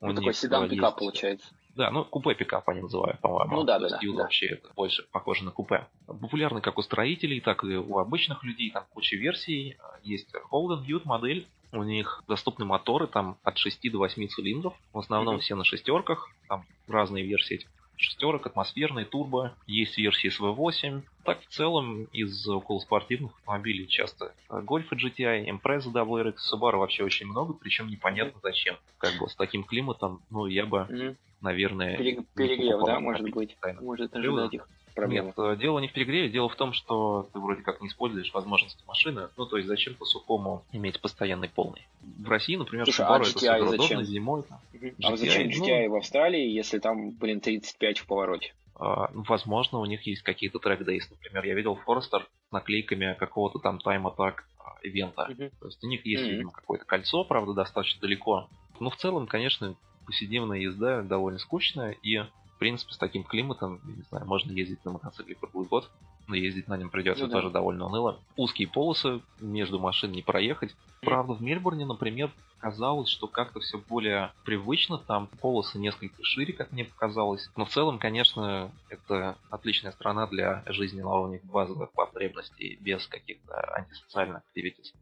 Ну, 0.00 0.14
такой 0.14 0.34
седан-пикап 0.34 0.92
есть... 0.92 0.98
получается. 0.98 1.54
Да, 1.74 1.90
ну 1.90 2.04
купе 2.04 2.34
пикап 2.34 2.68
они 2.70 2.80
называют, 2.80 3.20
по-моему. 3.20 3.56
Ну 3.56 3.64
да, 3.64 3.78
да, 3.78 3.88
да. 3.88 3.98
да. 4.00 4.12
вообще 4.12 4.46
это 4.46 4.68
больше 4.74 5.06
похоже 5.12 5.44
на 5.44 5.50
купе. 5.50 5.86
Популярны 6.06 6.62
как 6.62 6.78
у 6.78 6.82
строителей, 6.82 7.40
так 7.40 7.64
и 7.64 7.76
у 7.76 7.98
обычных 7.98 8.44
людей. 8.44 8.70
Там 8.70 8.86
куча 8.94 9.16
версий. 9.16 9.76
Есть 10.02 10.34
Holden 10.50 10.86
Ute 10.86 11.02
модель. 11.04 11.46
У 11.72 11.82
них 11.82 12.22
доступны 12.28 12.64
моторы 12.64 13.06
там 13.06 13.38
от 13.42 13.58
6 13.58 13.90
до 13.90 13.98
8 13.98 14.28
цилиндров. 14.28 14.74
В 14.92 14.98
основном 14.98 15.36
mm-hmm. 15.36 15.40
все 15.40 15.54
на 15.54 15.64
шестерках. 15.64 16.30
Там 16.48 16.64
разные 16.86 17.24
версии 17.24 17.56
этих 17.56 17.68
шестерок, 17.96 18.46
атмосферный, 18.46 19.04
турбо, 19.04 19.54
есть 19.66 19.96
версии 19.98 20.28
с 20.28 20.40
V8. 20.40 21.02
Так, 21.24 21.40
в 21.40 21.46
целом, 21.48 22.04
из 22.12 22.46
околоспортивных 22.46 23.32
автомобилей 23.38 23.88
часто 23.88 24.34
Golf 24.48 24.88
GTI, 24.90 25.46
Impreza 25.48 25.92
WRX, 25.92 26.36
Subaru 26.52 26.78
вообще 26.78 27.04
очень 27.04 27.26
много, 27.26 27.54
причем 27.54 27.88
непонятно 27.88 28.38
зачем. 28.42 28.76
Как 28.98 29.18
бы 29.18 29.28
с 29.28 29.34
таким 29.34 29.64
климатом, 29.64 30.20
ну, 30.30 30.46
я 30.46 30.66
бы, 30.66 30.86
mm-hmm. 30.88 31.16
наверное... 31.40 31.96
Перегрев, 31.96 32.84
да, 32.84 33.00
может 33.00 33.28
быть? 33.30 33.56
Может 33.80 34.14
ожидать 34.14 34.54
их 34.54 34.68
проблема. 34.96 35.28
Нет, 35.28 35.38
э, 35.38 35.56
дело 35.56 35.78
не 35.78 35.86
в 35.86 35.92
перегреве, 35.92 36.28
дело 36.28 36.48
в 36.48 36.56
том, 36.56 36.72
что 36.72 37.28
ты 37.32 37.38
вроде 37.38 37.62
как 37.62 37.80
не 37.80 37.88
используешь 37.88 38.32
возможности 38.34 38.82
машины. 38.88 39.28
Ну, 39.36 39.46
то 39.46 39.58
есть 39.58 39.68
зачем 39.68 39.94
по 39.94 40.04
сухому 40.04 40.64
иметь 40.72 41.00
постоянный 41.00 41.48
полный? 41.48 41.86
В 42.00 42.28
России, 42.28 42.56
например, 42.56 42.86
Слушай, 42.86 43.02
Subaru 43.02 43.12
а 43.12 43.20
это 43.20 43.38
супер 43.38 43.74
удобно 43.74 44.02
зимой. 44.02 44.42
Там, 44.42 44.58
GTI, 44.72 44.94
а 45.04 45.16
зачем 45.16 45.48
GTI 45.48 45.86
ну, 45.86 45.92
в 45.92 45.96
Австралии, 45.96 46.50
если 46.50 46.78
там, 46.80 47.10
блин, 47.12 47.40
35 47.40 47.98
в 47.98 48.06
повороте? 48.06 48.54
Uh, 48.74 49.08
возможно, 49.28 49.78
у 49.78 49.86
них 49.86 50.06
есть 50.06 50.22
какие-то 50.22 50.58
трек-дейс. 50.58 51.08
Например, 51.10 51.44
я 51.46 51.54
видел 51.54 51.76
Форестер 51.76 52.28
с 52.48 52.52
наклейками 52.52 53.16
какого-то 53.18 53.58
там 53.58 53.78
тайм-атак 53.78 54.44
ивента. 54.82 55.28
Uh-huh. 55.30 55.50
То 55.60 55.66
есть 55.66 55.82
у 55.82 55.86
них 55.86 56.04
есть, 56.04 56.24
uh-huh. 56.24 56.30
видимо, 56.30 56.50
какое-то 56.50 56.84
кольцо, 56.84 57.24
правда, 57.24 57.54
достаточно 57.54 58.00
далеко. 58.00 58.48
Но 58.78 58.90
в 58.90 58.96
целом, 58.96 59.26
конечно, 59.26 59.76
повседневная 60.04 60.58
езда 60.58 61.02
довольно 61.02 61.38
скучная, 61.38 61.92
и 62.02 62.22
в 62.56 62.58
принципе, 62.58 62.94
с 62.94 62.96
таким 62.96 63.22
климатом, 63.22 63.80
не 63.84 64.02
знаю, 64.08 64.26
можно 64.26 64.50
ездить 64.50 64.82
на 64.86 64.92
мотоцикле 64.92 65.34
круглый 65.34 65.68
год, 65.68 65.90
но 66.26 66.34
ездить 66.34 66.68
на 66.68 66.78
нем 66.78 66.88
придется 66.88 67.24
ну, 67.24 67.28
да. 67.28 67.34
тоже 67.36 67.50
довольно 67.50 67.84
уныло. 67.84 68.18
Узкие 68.34 68.66
полосы, 68.66 69.20
между 69.40 69.78
машин 69.78 70.10
не 70.10 70.22
проехать. 70.22 70.74
Правда, 71.02 71.34
в 71.34 71.42
Мельбурне, 71.42 71.84
например, 71.84 72.32
казалось, 72.58 73.10
что 73.10 73.28
как-то 73.28 73.60
все 73.60 73.76
более 73.76 74.32
привычно, 74.46 74.96
там 74.96 75.28
полосы 75.40 75.78
несколько 75.78 76.24
шире, 76.24 76.54
как 76.54 76.72
мне 76.72 76.86
показалось. 76.86 77.50
Но 77.56 77.66
в 77.66 77.68
целом, 77.68 77.98
конечно, 77.98 78.72
это 78.88 79.36
отличная 79.50 79.92
страна 79.92 80.26
для 80.26 80.64
жизни 80.66 81.02
на 81.02 81.14
уровне 81.14 81.40
базовых 81.44 81.92
потребностей, 81.92 82.78
без 82.80 83.06
каких-то 83.06 83.54
антисоциальных 83.74 84.38
активитетов. 84.38 84.94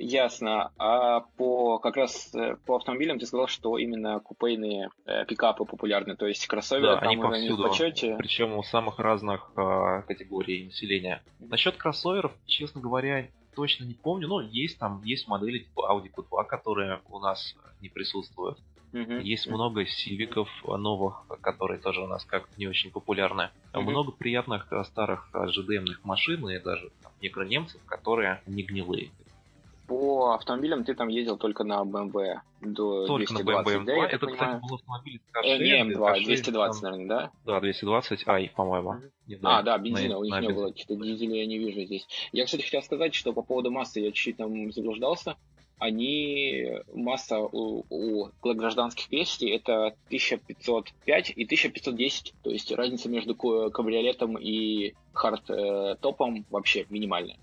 Ясно. 0.00 0.72
А 0.78 1.20
по 1.36 1.78
как 1.78 1.96
раз 1.96 2.34
э, 2.34 2.56
по 2.64 2.76
автомобилям 2.76 3.18
ты 3.18 3.26
сказал, 3.26 3.48
что 3.48 3.76
именно 3.76 4.18
купейные 4.20 4.88
э, 5.04 5.26
пикапы 5.26 5.66
популярны, 5.66 6.16
то 6.16 6.26
есть 6.26 6.46
кроссоверы 6.46 6.94
да, 6.94 7.00
там 7.00 7.08
они 7.10 7.16
повсюду, 7.20 7.64
в 7.64 7.68
почете. 7.68 8.16
Причем 8.16 8.54
у 8.54 8.62
самых 8.62 8.98
разных 8.98 9.52
э, 9.56 10.02
категорий 10.06 10.64
населения. 10.64 11.22
Насчет 11.38 11.76
кроссоверов, 11.76 12.32
честно 12.46 12.80
говоря, 12.80 13.28
точно 13.54 13.84
не 13.84 13.92
помню. 13.92 14.26
Но 14.26 14.40
есть 14.40 14.78
там 14.78 15.02
есть 15.04 15.28
модели 15.28 15.58
типа 15.58 15.92
Audi 15.92 16.10
Q2, 16.10 16.46
которые 16.46 17.00
у 17.10 17.18
нас 17.18 17.54
не 17.82 17.90
присутствуют. 17.90 18.58
Есть 18.92 19.46
много 19.48 19.84
сивиков 19.86 20.48
новых, 20.64 21.24
которые 21.42 21.78
тоже 21.78 22.00
у 22.00 22.06
нас 22.06 22.24
как 22.24 22.48
не 22.56 22.66
очень 22.66 22.90
популярны. 22.90 23.50
Много 23.74 24.12
приятных 24.12 24.66
э, 24.72 24.82
старых 24.84 25.28
GDM-ных 25.34 26.04
машин 26.04 26.48
и 26.48 26.58
даже 26.58 26.90
там, 27.02 27.12
немцев, 27.48 27.80
которые 27.84 28.40
не 28.46 28.62
гнилые 28.62 29.10
по 29.90 30.34
автомобилям 30.34 30.84
ты 30.84 30.94
там 30.94 31.08
ездил 31.08 31.36
только 31.36 31.64
на 31.64 31.82
BMW 31.82 32.38
до 32.60 33.08
только 33.08 33.34
220 33.34 33.44
на 33.44 33.50
BMW 33.50 33.84
M2. 33.84 34.06
Это, 34.06 34.26
понимаю. 34.26 34.60
кстати, 34.60 34.70
был 34.70 34.74
автомобиль 34.76 35.20
э, 35.42 35.58
Не 35.58 35.94
M2, 35.94 36.24
220, 36.24 36.82
там... 36.82 36.92
наверное, 36.92 37.30
да? 37.44 37.60
Да, 37.60 37.68
220i, 37.68 38.50
по-моему. 38.54 38.94
Mm-hmm. 39.26 39.38
А, 39.42 39.62
да, 39.62 39.76
бензина, 39.78 40.14
на, 40.14 40.18
у 40.18 40.22
них 40.24 40.32
на 40.32 40.40
не 40.42 40.48
было. 40.50 40.72
Что-то 40.76 41.04
дизеля 41.04 41.38
я 41.38 41.46
не 41.46 41.58
вижу 41.58 41.82
здесь. 41.82 42.06
Я, 42.30 42.44
кстати, 42.44 42.62
хотел 42.62 42.82
сказать, 42.82 43.16
что 43.16 43.32
по 43.32 43.42
поводу 43.42 43.72
массы 43.72 43.98
я 43.98 44.12
чуть-чуть 44.12 44.36
там 44.36 44.70
заблуждался. 44.70 45.36
Они, 45.78 46.68
масса 46.94 47.40
у, 47.40 47.84
у 47.90 48.30
гражданских 48.44 49.10
версий 49.10 49.48
это 49.50 49.86
1505 50.06 51.30
и 51.34 51.44
1510. 51.44 52.34
То 52.44 52.50
есть 52.50 52.70
разница 52.70 53.08
между 53.08 53.34
кабриолетом 53.34 54.38
и 54.38 54.94
хард-топом 55.12 56.44
вообще 56.48 56.86
минимальная. 56.90 57.38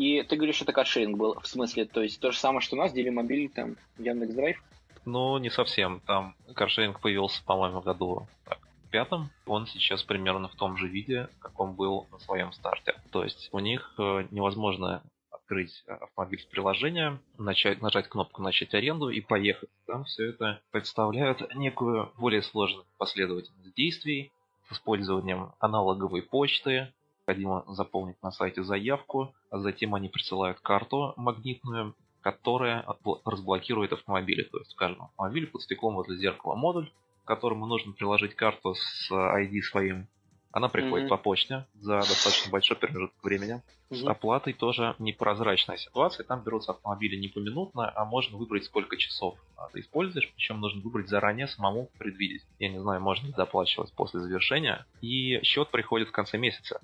И 0.00 0.22
ты 0.22 0.36
говоришь, 0.36 0.62
это 0.62 0.72
каршеринг 0.72 1.18
был, 1.18 1.38
в 1.38 1.46
смысле, 1.46 1.84
то 1.84 2.00
есть 2.00 2.20
то 2.20 2.30
же 2.30 2.38
самое, 2.38 2.62
что 2.62 2.74
у 2.74 2.78
нас, 2.78 2.92
Делимобиль, 2.92 3.50
там, 3.50 3.76
Яндекс 3.98 4.34
Драйв? 4.34 4.62
но 5.04 5.38
не 5.38 5.50
совсем. 5.50 6.00
Там 6.06 6.34
каршеринг 6.54 7.00
появился, 7.00 7.42
по-моему, 7.44 7.80
в 7.80 7.84
году 7.84 8.26
так, 8.44 8.58
пятом. 8.90 9.30
Он 9.46 9.66
сейчас 9.66 10.02
примерно 10.02 10.48
в 10.48 10.54
том 10.54 10.76
же 10.76 10.88
виде, 10.88 11.28
как 11.38 11.58
он 11.60 11.74
был 11.74 12.06
на 12.10 12.18
своем 12.18 12.52
старте. 12.52 12.94
То 13.10 13.24
есть 13.24 13.48
у 13.52 13.58
них 13.58 13.94
э, 13.98 14.26
невозможно 14.30 15.02
открыть 15.30 15.82
автомобиль 15.86 16.40
с 16.40 16.44
приложения, 16.44 17.20
начать, 17.38 17.82
нажать 17.82 18.08
кнопку 18.08 18.42
«Начать 18.42 18.74
аренду» 18.74 19.08
и 19.08 19.20
поехать. 19.20 19.70
Там 19.86 20.04
все 20.04 20.30
это 20.30 20.60
представляет 20.70 21.54
некую 21.54 22.12
более 22.18 22.42
сложную 22.42 22.86
последовательность 22.98 23.74
действий 23.74 24.30
с 24.68 24.72
использованием 24.72 25.52
аналоговой 25.58 26.22
почты, 26.22 26.92
необходимо 27.30 27.64
заполнить 27.68 28.22
на 28.22 28.30
сайте 28.30 28.62
заявку, 28.62 29.34
а 29.50 29.58
затем 29.58 29.94
они 29.94 30.08
присылают 30.08 30.60
карту 30.60 31.14
магнитную, 31.16 31.94
которая 32.20 32.84
разблокирует 33.24 33.92
автомобили. 33.92 34.42
То 34.42 34.58
есть 34.58 34.72
в 34.72 34.76
каждом 34.76 35.04
автомобиле 35.04 35.46
под 35.46 35.62
стеклом 35.62 35.94
возле 35.94 36.16
зеркала 36.16 36.54
модуль, 36.54 36.90
к 37.24 37.28
которому 37.28 37.66
нужно 37.66 37.92
приложить 37.92 38.34
карту 38.34 38.74
с 38.74 39.10
ID 39.10 39.62
своим. 39.62 40.06
Она 40.52 40.68
приходит 40.68 41.06
mm-hmm. 41.06 41.10
по 41.10 41.16
почте 41.16 41.66
за 41.74 41.98
достаточно 41.98 42.50
большой 42.50 42.76
промежуток 42.76 43.22
времени. 43.22 43.62
Mm-hmm. 43.90 43.96
С 43.96 44.04
оплатой 44.04 44.52
тоже 44.52 44.96
непрозрачная 44.98 45.76
ситуация. 45.76 46.24
Там 46.24 46.42
берутся 46.42 46.72
автомобили 46.72 47.14
не 47.14 47.28
поминутно, 47.28 47.88
а 47.94 48.04
можно 48.04 48.36
выбрать 48.36 48.64
сколько 48.64 48.96
часов 48.96 49.38
ты 49.72 49.80
используешь. 49.80 50.28
Причем 50.34 50.60
нужно 50.60 50.80
выбрать 50.80 51.08
заранее, 51.08 51.46
самому 51.46 51.88
предвидеть. 51.98 52.42
Я 52.58 52.68
не 52.68 52.80
знаю, 52.80 53.00
можно 53.00 53.28
ли 53.28 53.32
доплачивать 53.32 53.92
после 53.92 54.18
завершения. 54.18 54.84
И 55.00 55.40
счет 55.44 55.70
приходит 55.70 56.08
в 56.08 56.12
конце 56.12 56.36
месяца. 56.36 56.80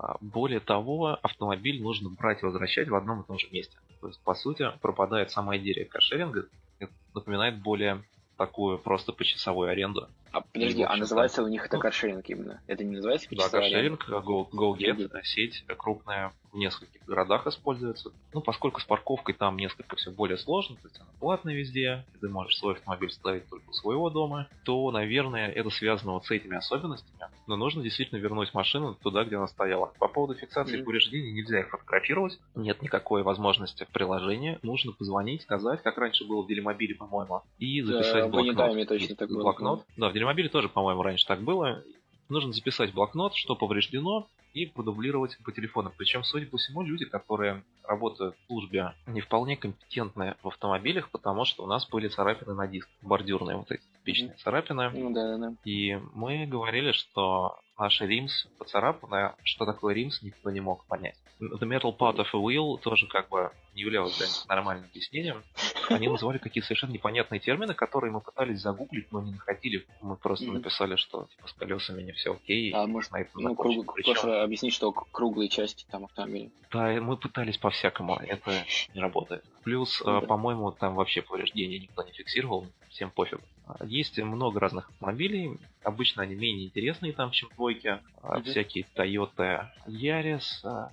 А, 0.00 0.16
более 0.20 0.60
того, 0.60 1.18
автомобиль 1.22 1.82
нужно 1.82 2.10
брать 2.10 2.42
и 2.42 2.46
возвращать 2.46 2.88
в 2.88 2.94
одном 2.94 3.22
и 3.22 3.26
том 3.26 3.38
же 3.38 3.48
месте. 3.50 3.76
То 4.00 4.06
есть, 4.06 4.20
по 4.22 4.34
сути, 4.34 4.70
пропадает 4.80 5.32
сама 5.32 5.56
идея 5.56 5.84
каршеринга. 5.86 6.46
Это 6.78 6.92
напоминает 7.14 7.60
более 7.60 8.04
такую 8.36 8.78
просто 8.78 9.12
почасовую 9.12 9.68
аренду. 9.68 10.08
А 10.32 10.40
подожди, 10.40 10.82
а 10.82 10.96
называется 10.96 11.42
у 11.42 11.48
них 11.48 11.64
это 11.64 11.78
каршеринг 11.78 12.28
именно? 12.28 12.60
Это 12.66 12.84
не 12.84 12.96
называется 12.96 13.28
Да, 13.30 13.48
каршеринг, 13.48 14.08
Go, 14.08 14.48
GoGet, 14.50 15.22
сеть 15.24 15.64
крупная 15.76 16.32
в 16.52 16.56
нескольких 16.56 17.04
городах 17.04 17.46
используется. 17.46 18.10
Ну, 18.32 18.40
поскольку 18.40 18.80
с 18.80 18.84
парковкой 18.84 19.34
там 19.34 19.56
несколько 19.56 19.96
все 19.96 20.10
более 20.10 20.38
сложно, 20.38 20.76
то 20.76 20.88
есть 20.88 20.98
она 21.00 21.08
платная 21.20 21.54
везде, 21.54 22.04
ты 22.20 22.28
можешь 22.28 22.56
свой 22.58 22.74
автомобиль 22.74 23.10
ставить 23.10 23.48
только 23.48 23.68
у 23.68 23.72
своего 23.72 24.10
дома, 24.10 24.48
то, 24.64 24.90
наверное, 24.90 25.48
это 25.48 25.70
связано 25.70 26.12
вот 26.12 26.26
с 26.26 26.30
этими 26.30 26.56
особенностями. 26.56 27.18
Но 27.46 27.56
нужно 27.56 27.82
действительно 27.82 28.18
вернуть 28.18 28.52
машину 28.54 28.94
туда, 28.94 29.24
где 29.24 29.36
она 29.36 29.46
стояла. 29.46 29.92
По 29.98 30.08
поводу 30.08 30.34
фиксации 30.34 30.78
mm-hmm. 30.78 30.84
повреждений 30.84 31.32
нельзя 31.32 31.60
их 31.60 31.70
фотографировать, 31.70 32.38
нет 32.54 32.82
никакой 32.82 33.22
возможности 33.22 33.84
в 33.84 33.88
приложении. 33.88 34.58
Нужно 34.62 34.92
позвонить, 34.92 35.42
сказать, 35.42 35.82
как 35.82 35.96
раньше 35.98 36.26
было 36.26 36.42
в 36.42 36.46
Делимобиле, 36.46 36.94
по-моему, 36.94 37.42
и 37.58 37.80
записать 37.82 38.24
да, 38.24 38.28
блокнот. 38.28 38.88
точно 38.88 39.16
так. 39.16 39.28
Блокнот. 39.28 39.84
Да, 39.96 40.10
в 40.10 40.12
Делимобиле 40.18 40.48
тоже, 40.48 40.68
по-моему, 40.68 41.02
раньше 41.02 41.26
так 41.26 41.42
было. 41.42 41.82
Нужно 42.28 42.52
записать 42.52 42.92
блокнот, 42.92 43.34
что 43.34 43.56
повреждено, 43.56 44.28
и 44.52 44.66
продублировать 44.66 45.38
по 45.44 45.52
телефону. 45.52 45.92
Причем, 45.96 46.24
судя 46.24 46.46
по 46.46 46.56
всему, 46.56 46.82
люди, 46.82 47.04
которые 47.04 47.62
работают 47.84 48.36
в 48.36 48.46
службе, 48.46 48.94
не 49.06 49.20
вполне 49.20 49.56
компетентны 49.56 50.36
в 50.42 50.48
автомобилях, 50.48 51.10
потому 51.10 51.44
что 51.44 51.64
у 51.64 51.66
нас 51.66 51.88
были 51.88 52.08
царапины 52.08 52.54
на 52.54 52.66
диск, 52.66 52.88
бордюрные 53.02 53.56
вот 53.56 53.70
эти 53.70 53.82
типичные 53.98 54.34
царапины. 54.34 54.90
Ну 54.90 55.12
да, 55.12 55.38
да. 55.38 55.52
И 55.64 55.98
мы 56.14 56.46
говорили, 56.46 56.92
что 56.92 57.58
наши 57.78 58.06
римс 58.06 58.46
поцарапаны, 58.58 59.34
что 59.42 59.64
такое 59.64 59.94
римс, 59.94 60.22
никто 60.22 60.50
не 60.50 60.60
мог 60.60 60.84
понять. 60.86 61.16
The 61.40 61.66
metal 61.66 61.96
part 61.96 62.16
of 62.16 62.26
a 62.32 62.38
wheel 62.38 62.78
тоже 62.78 63.06
как 63.06 63.28
бы 63.28 63.52
не 63.74 63.82
являлось 63.82 64.16
для 64.18 64.26
них 64.26 64.48
нормальным 64.48 64.86
объяснением. 64.86 65.44
Они 65.88 66.08
называли 66.08 66.38
какие-то 66.38 66.66
совершенно 66.66 66.92
непонятные 66.92 67.38
термины, 67.38 67.74
которые 67.74 68.10
мы 68.10 68.20
пытались 68.20 68.60
загуглить, 68.60 69.10
но 69.12 69.22
не 69.22 69.32
находили. 69.32 69.86
Мы 70.00 70.16
просто 70.16 70.46
mm-hmm. 70.46 70.52
написали, 70.52 70.96
что 70.96 71.28
типа 71.36 71.48
с 71.48 71.52
колесами 71.52 72.02
не 72.02 72.12
все 72.12 72.34
окей. 72.34 72.72
А 72.72 72.86
может, 72.86 73.12
на 73.12 73.20
этом 73.20 73.42
ну, 73.42 73.54
круг, 73.54 73.94
Причем... 73.94 74.30
объяснить, 74.30 74.74
что 74.74 74.90
круглые 74.90 75.48
части 75.48 75.86
там 75.88 76.04
автомобиля. 76.06 76.50
Да, 76.72 76.88
мы 77.00 77.16
пытались 77.16 77.56
по-всякому, 77.56 78.16
это 78.16 78.64
не 78.94 79.00
работает. 79.00 79.44
Плюс, 79.62 80.02
mm-hmm. 80.02 80.26
по-моему, 80.26 80.72
там 80.72 80.96
вообще 80.96 81.22
повреждения 81.22 81.78
никто 81.78 82.02
не 82.02 82.12
фиксировал, 82.12 82.66
всем 82.88 83.10
пофиг. 83.10 83.40
Есть 83.84 84.18
много 84.18 84.60
разных 84.60 84.90
автомобилей. 84.90 85.58
Обычно 85.82 86.22
они 86.22 86.34
менее 86.34 86.66
интересные 86.66 87.12
там, 87.12 87.30
чем 87.30 87.48
двойки. 87.54 88.00
Mm-hmm. 88.22 88.42
Всякие 88.42 88.86
Toyota 88.94 89.66
Yaris, 89.86 90.42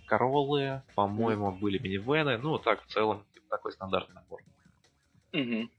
Corolla, 0.10 0.82
по-моему, 0.96 1.50
mm-hmm. 1.50 1.60
были 1.60 1.78
минивены. 1.78 2.38
Ну, 2.38 2.58
так 2.58 2.84
в 2.84 2.88
целом, 2.88 3.24
типа, 3.34 3.46
такой 3.50 3.72
стандартный 3.72 4.16
набор. 4.16 4.42
Mm-hmm. 5.34 5.70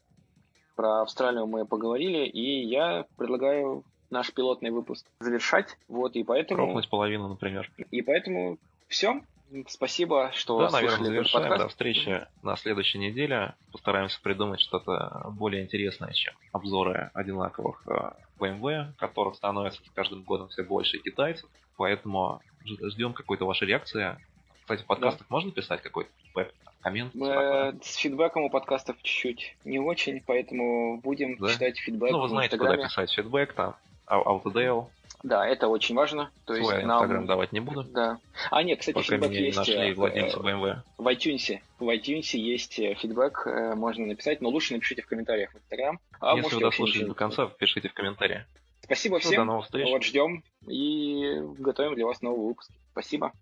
Про 0.77 1.03
Австралию 1.03 1.47
мы 1.47 1.65
поговорили, 1.67 2.27
и 2.27 2.65
я 2.67 3.07
предлагаю 3.17 3.85
наш 4.11 4.33
пилотный 4.33 4.71
выпуск 4.71 5.07
завершать. 5.21 5.77
Вот, 5.89 6.17
и 6.17 6.25
поэтому... 6.25 6.59
Пробовать 6.59 6.89
половину, 6.89 7.29
например. 7.29 7.71
И 7.91 8.03
поэтому 8.03 8.59
все. 8.89 9.23
Спасибо, 9.69 10.33
что 10.35 10.59
да, 10.59 10.71
наверное, 10.71 11.07
завершаем. 11.07 11.59
До 11.59 11.69
встречи 11.69 12.27
на 12.43 12.57
следующей 12.57 12.99
неделе. 12.99 13.55
Постараемся 13.73 14.21
придумать 14.21 14.61
что-то 14.61 15.31
более 15.31 15.63
интересное, 15.63 16.13
чем 16.13 16.35
обзоры 16.53 17.11
одинаковых 17.15 17.83
BMW, 18.39 18.91
э, 18.91 18.93
которых 18.99 19.37
становится 19.37 19.83
с 19.85 19.91
каждым 19.91 20.23
годом 20.23 20.49
все 20.49 20.65
больше 20.65 20.99
китайцев. 20.99 21.49
Поэтому 21.77 22.41
ждем 22.65 23.13
какой-то 23.13 23.45
вашей 23.45 23.69
реакции. 23.69 24.17
Кстати, 24.63 24.83
в 24.83 24.87
подкастах 24.87 25.21
да. 25.21 25.27
можно 25.29 25.53
писать 25.53 25.81
какой-то 25.81 26.11
фидбэк, 26.25 26.53
коммент? 26.81 27.15
Э, 27.15 27.73
с 27.83 27.97
фидбэком 27.97 28.43
у 28.43 28.51
подкастов 28.51 28.97
чуть-чуть 29.03 29.57
не 29.65 29.79
очень, 29.79 30.21
поэтому 30.27 31.01
будем 31.01 31.37
да? 31.37 31.53
читать 31.53 31.79
фидбэк 31.79 32.11
Ну, 32.11 32.21
вы 32.21 32.29
знаете, 32.29 32.59
куда 32.59 32.77
писать 32.77 33.13
фидбэк, 33.13 33.53
там, 33.53 33.77
Autodale, 34.09 34.87
да, 35.27 35.45
это 35.47 35.67
очень 35.67 35.97
важно. 35.97 36.31
То 36.45 36.55
Свой 36.55 36.75
есть 36.75 36.87
нам... 36.87 36.99
Инстаграм 37.03 37.27
давать 37.27 37.53
не 37.53 37.59
буду. 37.59 37.83
Да. 37.83 38.19
А, 38.51 38.63
нет, 38.63 38.79
кстати, 38.79 38.95
Пока 38.95 39.07
фидбэк 39.07 39.33
есть. 39.33 39.59
нашли 39.59 39.91
э, 39.91 39.95
владельца 39.95 40.39
BMW. 40.39 40.77
В 40.99 41.07
iTunes. 41.09 41.61
В 41.81 41.89
iTunes 41.89 42.37
есть 42.37 42.79
э, 42.79 42.95
фидбэк, 42.95 43.47
э, 43.47 43.75
можно 43.75 44.07
написать, 44.07 44.41
но 44.41 44.51
лучше 44.51 44.75
напишите 44.75 45.03
в 45.03 45.07
комментариях 45.07 45.53
в 45.53 45.57
Инстаграм. 45.57 45.99
А 46.21 46.37
Если 46.37 46.55
вы 46.55 46.61
дослушали 46.61 47.05
до 47.05 47.15
конца, 47.15 47.47
пишите 47.47 47.89
в 47.89 47.95
комментариях. 47.95 48.45
Спасибо 48.83 49.19
Все, 49.19 49.31
всем. 49.31 49.41
До 49.41 49.45
новых 49.47 49.65
встреч. 49.65 49.89
Вот 49.91 50.05
ждем 50.05 50.45
и 50.69 51.41
готовим 51.59 51.97
для 51.97 52.07
вас 52.07 52.23
новый 52.23 52.47
выпуск. 52.47 52.71
Спасибо. 52.93 53.33